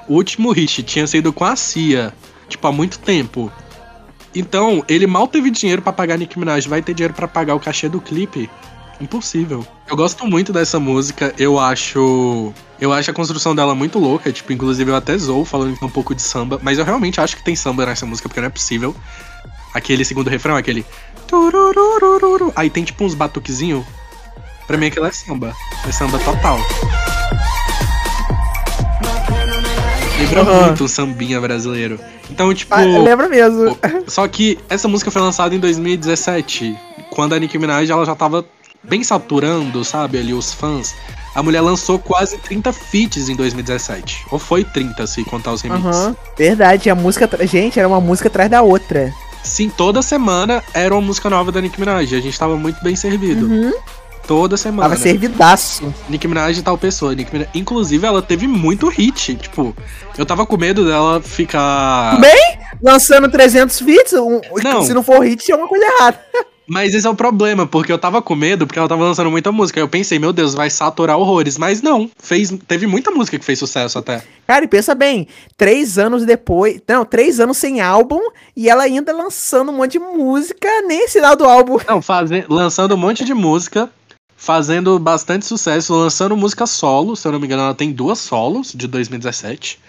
O 0.07 0.15
último 0.15 0.51
hit 0.51 0.83
tinha 0.83 1.07
sido 1.07 1.33
com 1.33 1.45
a 1.45 1.55
Cia, 1.55 2.13
tipo, 2.47 2.67
há 2.67 2.71
muito 2.71 2.99
tempo. 2.99 3.51
Então, 4.35 4.83
ele 4.87 5.07
mal 5.07 5.27
teve 5.27 5.49
dinheiro 5.49 5.81
pra 5.81 5.93
pagar 5.93 6.17
Nicki 6.17 6.37
Minaj, 6.37 6.67
vai 6.67 6.81
ter 6.81 6.93
dinheiro 6.93 7.13
pra 7.13 7.27
pagar 7.27 7.55
o 7.55 7.59
cachê 7.59 7.87
do 7.87 8.01
clipe? 8.01 8.49
Impossível. 9.01 9.65
Eu 9.89 9.95
gosto 9.95 10.25
muito 10.25 10.53
dessa 10.53 10.79
música, 10.79 11.33
eu 11.37 11.59
acho. 11.59 12.53
Eu 12.79 12.91
acho 12.91 13.11
a 13.11 13.13
construção 13.13 13.55
dela 13.55 13.73
muito 13.73 13.99
louca, 13.99 14.31
tipo, 14.31 14.51
inclusive 14.51 14.91
eu 14.91 14.95
até 14.95 15.17
zoo 15.17 15.45
falando 15.45 15.77
um 15.81 15.89
pouco 15.89 16.13
de 16.13 16.21
samba, 16.21 16.59
mas 16.61 16.77
eu 16.77 16.85
realmente 16.85 17.19
acho 17.19 17.35
que 17.35 17.43
tem 17.43 17.55
samba 17.55 17.85
nessa 17.85 18.05
música, 18.05 18.27
porque 18.27 18.39
não 18.41 18.47
é 18.47 18.51
possível. 18.51 18.95
Aquele 19.73 20.05
segundo 20.05 20.29
refrão, 20.29 20.55
aquele. 20.55 20.85
Aí 22.55 22.69
tem 22.69 22.83
tipo 22.83 23.03
uns 23.03 23.15
batuquezinhos. 23.15 23.85
Pra 24.67 24.77
mim 24.77 24.87
aquilo 24.87 25.05
é 25.05 25.11
samba. 25.11 25.53
É 25.87 25.91
samba 25.91 26.19
total. 26.19 26.59
Lembra 30.19 30.41
Aham. 30.41 30.65
muito 30.67 30.83
um 30.83 30.87
sambinha 30.87 31.41
brasileiro. 31.41 31.99
Então, 32.29 32.53
tipo. 32.53 32.73
Ah, 32.73 32.81
lembra 32.81 33.27
mesmo. 33.27 33.77
Só 34.07 34.27
que 34.27 34.57
essa 34.69 34.87
música 34.87 35.11
foi 35.11 35.21
lançada 35.21 35.53
em 35.53 35.59
2017, 35.59 36.77
quando 37.09 37.33
a 37.33 37.39
Nicki 37.39 37.57
Minaj 37.57 37.89
ela 37.89 38.05
já 38.05 38.15
tava 38.15 38.45
bem 38.83 39.03
saturando, 39.03 39.83
sabe, 39.83 40.17
ali 40.17 40.33
os 40.33 40.53
fãs. 40.53 40.93
A 41.35 41.41
mulher 41.41 41.61
lançou 41.61 41.97
quase 41.97 42.37
30 42.37 42.71
feats 42.71 43.27
em 43.29 43.35
2017. 43.35 44.25
Ou 44.29 44.37
foi 44.37 44.63
30, 44.63 45.07
se 45.07 45.23
contar 45.23 45.53
os 45.53 45.61
remixes. 45.61 45.85
Aham. 45.85 46.15
Verdade, 46.37 46.89
a 46.89 46.95
música. 46.95 47.27
Gente, 47.47 47.79
era 47.79 47.87
uma 47.87 47.99
música 47.99 48.27
atrás 48.27 48.49
da 48.51 48.61
outra. 48.61 49.11
Sim, 49.43 49.69
toda 49.69 50.01
semana 50.01 50.63
era 50.73 50.93
uma 50.93 51.01
música 51.01 51.29
nova 51.29 51.51
da 51.51 51.59
Nicki 51.59 51.79
Minaj. 51.79 52.13
A 52.15 52.19
gente 52.21 52.37
tava 52.37 52.55
muito 52.55 52.81
bem 52.83 52.95
servido. 52.95 53.47
Uhum. 53.47 53.73
Toda 54.27 54.55
semana. 54.55 54.89
Tava 54.89 55.01
servidaço. 55.01 55.93
Nicki 56.07 56.27
Minaj 56.27 56.57
e 56.57 56.61
tal 56.61 56.77
pessoa. 56.77 57.15
Nicki 57.15 57.33
Minaj... 57.33 57.49
Inclusive, 57.55 58.05
ela 58.05 58.21
teve 58.21 58.47
muito 58.47 58.87
hit. 58.87 59.35
Tipo, 59.35 59.75
eu 60.17 60.25
tava 60.25 60.45
com 60.45 60.55
medo 60.55 60.85
dela 60.85 61.19
ficar. 61.19 62.19
Bem, 62.21 62.59
lançando 62.81 63.29
300 63.29 63.79
feats, 63.79 64.13
um- 64.13 64.39
Não. 64.63 64.83
se 64.83 64.93
não 64.93 65.03
for 65.03 65.19
hit, 65.25 65.51
é 65.51 65.55
uma 65.55 65.67
coisa 65.67 65.83
errada. 65.85 66.19
Mas 66.67 66.93
esse 66.93 67.05
é 67.05 67.09
o 67.09 67.15
problema, 67.15 67.67
porque 67.67 67.91
eu 67.91 67.97
tava 67.97 68.21
com 68.21 68.35
medo, 68.35 68.65
porque 68.65 68.79
ela 68.79 68.87
tava 68.87 69.03
lançando 69.03 69.29
muita 69.29 69.51
música. 69.51 69.79
Eu 69.79 69.87
pensei, 69.87 70.17
meu 70.17 70.31
Deus, 70.31 70.53
vai 70.53 70.69
saturar 70.69 71.17
horrores. 71.17 71.57
Mas 71.57 71.81
não, 71.81 72.09
fez, 72.17 72.53
teve 72.67 72.87
muita 72.87 73.11
música 73.11 73.37
que 73.37 73.45
fez 73.45 73.59
sucesso 73.59 73.99
até. 73.99 74.23
Cara, 74.47 74.63
e 74.65 74.67
pensa 74.67 74.95
bem, 74.95 75.27
três 75.57 75.97
anos 75.97 76.25
depois. 76.25 76.81
Não, 76.87 77.05
três 77.05 77.39
anos 77.39 77.57
sem 77.57 77.81
álbum 77.81 78.19
e 78.55 78.69
ela 78.69 78.83
ainda 78.83 79.13
lançando 79.13 79.71
um 79.71 79.75
monte 79.75 79.93
de 79.93 79.99
música 79.99 80.67
nem 80.87 81.07
sinal 81.07 81.35
do 81.35 81.45
álbum. 81.45 81.77
Não, 81.87 82.01
faze... 82.01 82.45
lançando 82.49 82.95
um 82.95 82.97
monte 82.97 83.25
de 83.25 83.33
música, 83.33 83.89
fazendo 84.35 84.97
bastante 84.99 85.45
sucesso, 85.45 85.93
lançando 85.93 86.35
música 86.37 86.65
solo. 86.65 87.15
Se 87.15 87.27
eu 87.27 87.31
não 87.31 87.39
me 87.39 87.45
engano, 87.45 87.63
ela 87.63 87.75
tem 87.75 87.91
duas 87.91 88.19
solos 88.19 88.71
de 88.73 88.87
2017. 88.87 89.79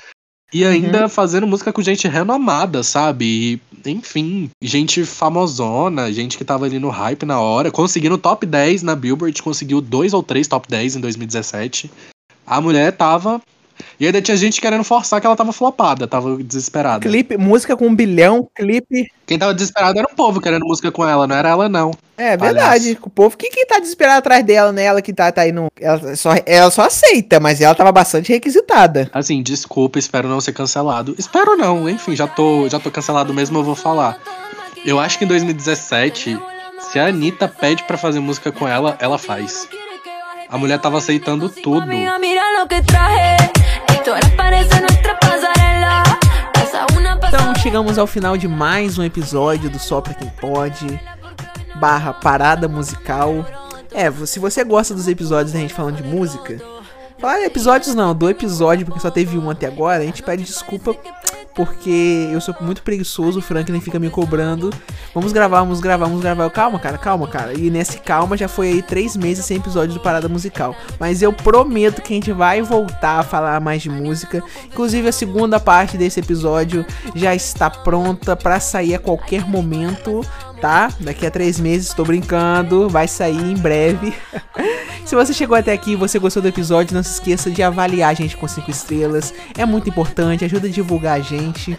E 0.54 0.64
ainda 0.64 1.08
fazendo 1.08 1.48
música 1.48 1.72
com 1.72 1.82
gente 1.82 2.06
renomada, 2.06 2.84
sabe? 2.84 3.60
E, 3.84 3.90
enfim, 3.90 4.48
gente 4.62 5.04
famosona, 5.04 6.12
gente 6.12 6.38
que 6.38 6.44
tava 6.44 6.64
ali 6.64 6.78
no 6.78 6.90
hype 6.90 7.26
na 7.26 7.40
hora, 7.40 7.72
conseguindo 7.72 8.16
top 8.16 8.46
10 8.46 8.84
na 8.84 8.94
Billboard, 8.94 9.42
conseguiu 9.42 9.80
dois 9.80 10.14
ou 10.14 10.22
três 10.22 10.46
top 10.46 10.68
10 10.68 10.94
em 10.94 11.00
2017. 11.00 11.90
A 12.46 12.60
mulher 12.60 12.92
tava. 12.92 13.42
E 13.98 14.06
ainda 14.06 14.20
tinha 14.20 14.37
gente 14.37 14.60
querendo 14.60 14.84
forçar 14.84 15.20
que 15.20 15.26
ela 15.26 15.37
tava 15.37 15.52
flopada, 15.52 16.06
tava 16.06 16.37
desesperada. 16.42 17.00
Clipe, 17.00 17.37
música 17.37 17.76
com 17.76 17.87
um 17.87 17.94
bilhão, 17.94 18.48
clipe. 18.54 19.10
Quem 19.26 19.38
tava 19.38 19.54
desesperado 19.54 19.98
era 19.98 20.08
o 20.10 20.14
povo 20.14 20.40
querendo 20.40 20.66
música 20.66 20.90
com 20.92 21.06
ela, 21.06 21.26
não 21.26 21.37
era 21.37 21.48
ela, 21.48 21.68
não. 21.68 21.92
É 22.16 22.37
Palhaço. 22.37 22.54
verdade. 22.54 22.98
O 23.02 23.10
povo 23.10 23.37
que, 23.37 23.48
que 23.48 23.66
tá 23.66 23.78
desesperado 23.78 24.18
atrás 24.18 24.44
dela, 24.44 24.70
né? 24.70 24.84
Ela 24.84 25.02
que 25.02 25.12
tá, 25.12 25.32
tá 25.32 25.42
aí 25.42 25.52
no. 25.52 25.70
Ela 25.80 26.14
só, 26.16 26.30
ela 26.44 26.70
só 26.70 26.82
aceita, 26.82 27.40
mas 27.40 27.60
ela 27.60 27.74
tava 27.74 27.90
bastante 27.90 28.32
requisitada. 28.32 29.10
Assim, 29.12 29.42
desculpa, 29.42 29.98
espero 29.98 30.28
não 30.28 30.40
ser 30.40 30.52
cancelado. 30.52 31.14
Espero 31.18 31.56
não, 31.56 31.88
enfim, 31.88 32.14
já 32.14 32.26
tô, 32.26 32.68
já 32.68 32.78
tô 32.78 32.90
cancelado 32.90 33.32
mesmo, 33.32 33.58
eu 33.58 33.64
vou 33.64 33.74
falar. 33.74 34.18
Eu 34.84 35.00
acho 35.00 35.18
que 35.18 35.24
em 35.24 35.28
2017, 35.28 36.38
se 36.80 36.98
a 36.98 37.06
Anitta 37.06 37.48
pede 37.48 37.82
pra 37.84 37.96
fazer 37.96 38.20
música 38.20 38.52
com 38.52 38.68
ela, 38.68 38.96
ela 39.00 39.18
faz. 39.18 39.66
A 40.48 40.58
mulher 40.58 40.78
tava 40.78 40.98
aceitando 40.98 41.48
tudo. 41.48 41.87
Então 47.26 47.54
chegamos 47.62 47.96
ao 47.96 48.06
final 48.06 48.36
de 48.36 48.46
mais 48.46 48.98
um 48.98 49.02
episódio 49.02 49.70
do 49.70 49.78
Só 49.78 50.02
Pra 50.02 50.12
Quem 50.12 50.28
Pode, 50.28 51.00
barra 51.76 52.12
parada 52.12 52.68
musical. 52.68 53.46
É, 53.90 54.12
se 54.26 54.38
você 54.38 54.62
gosta 54.62 54.92
dos 54.92 55.08
episódios 55.08 55.54
da 55.54 55.58
gente 55.58 55.72
falando 55.72 55.96
de 55.96 56.02
música, 56.02 56.60
falar 57.18 57.40
episódios 57.44 57.94
não, 57.94 58.14
do 58.14 58.28
episódio, 58.28 58.84
porque 58.84 59.00
só 59.00 59.10
teve 59.10 59.38
um 59.38 59.48
até 59.48 59.68
agora, 59.68 60.02
a 60.02 60.06
gente 60.06 60.22
pede 60.22 60.44
desculpa 60.44 60.94
porque 61.54 62.28
eu 62.32 62.40
sou 62.40 62.54
muito 62.60 62.82
preguiçoso, 62.82 63.38
o 63.38 63.42
Franklin 63.42 63.80
fica 63.80 63.98
me 63.98 64.10
cobrando. 64.10 64.70
Vamos 65.14 65.32
gravar, 65.32 65.60
vamos 65.60 65.80
gravar, 65.80 66.06
vamos 66.06 66.20
gravar. 66.20 66.44
Eu, 66.44 66.50
Calma, 66.50 66.78
cara, 66.78 66.98
calma, 66.98 67.26
cara. 67.28 67.52
E 67.58 67.70
nesse 67.70 67.98
calma 67.98 68.36
já 68.36 68.48
foi 68.48 68.68
aí 68.68 68.82
três 68.82 69.16
meses 69.16 69.44
sem 69.44 69.56
episódio 69.56 69.94
do 69.94 70.00
Parada 70.00 70.28
Musical. 70.28 70.74
Mas 70.98 71.22
eu 71.22 71.32
prometo 71.32 72.02
que 72.02 72.12
a 72.12 72.16
gente 72.16 72.32
vai 72.32 72.62
voltar 72.62 73.20
a 73.20 73.22
falar 73.22 73.60
mais 73.60 73.82
de 73.82 73.90
música. 73.90 74.42
Inclusive 74.66 75.08
a 75.08 75.12
segunda 75.12 75.60
parte 75.60 75.96
desse 75.96 76.20
episódio 76.20 76.84
já 77.14 77.34
está 77.34 77.70
pronta 77.70 78.36
pra 78.36 78.58
sair 78.60 78.94
a 78.94 78.98
qualquer 78.98 79.46
momento, 79.46 80.22
tá? 80.64 80.88
Daqui 80.98 81.27
a 81.27 81.31
três 81.31 81.61
meses, 81.61 81.92
tô 81.92 82.05
brincando, 82.05 82.88
vai 82.88 83.07
sair 83.07 83.37
em 83.37 83.55
breve. 83.55 84.14
Se 85.05 85.14
você 85.14 85.35
chegou 85.35 85.55
até 85.55 85.74
aqui 85.74 85.92
e 85.92 85.96
você 85.96 86.18
gostou 86.18 86.40
do 86.40 86.48
episódio, 86.48 86.94
não 86.94 87.03
se 87.03 87.12
esqueça 87.12 87.50
de 87.50 87.62
avaliar 87.62 88.11
a 88.11 88.14
gente 88.14 88.35
com 88.35 88.48
cinco 88.48 88.70
estrelas. 88.70 89.35
É 89.59 89.66
muito 89.66 89.90
importante, 89.90 90.42
ajuda 90.42 90.66
a 90.66 90.70
divulgar 90.70 91.18
a 91.18 91.20
gente. 91.20 91.79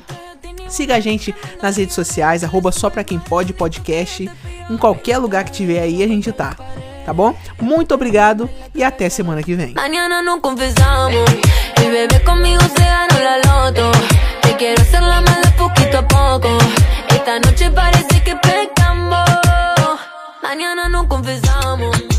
Siga 0.69 0.97
a 0.97 0.99
gente 0.99 1.33
nas 1.63 1.77
redes 1.77 1.95
sociais, 1.95 2.43
arroba 2.43 2.71
só 2.71 2.91
pra 2.91 3.03
quem 3.03 3.17
pode 3.17 3.53
podcast. 3.53 4.29
Em 4.69 4.77
qualquer 4.77 5.17
lugar 5.17 5.45
que 5.45 5.51
tiver 5.51 5.81
aí, 5.81 6.03
a 6.03 6.07
gente 6.07 6.31
tá. 6.31 6.55
Tá 7.03 7.11
bom? 7.11 7.35
Muito 7.59 7.91
obrigado 7.95 8.47
e 8.75 8.83
até 8.83 9.09
semana 9.09 9.41
que 9.41 9.55
vem. 9.55 9.73
Esta 17.09 17.39
noche 17.39 17.71
parece 17.71 18.21
que. 18.21 18.74
Mañana 20.47 20.87
nos 20.89 21.07
confesamos 21.07 22.14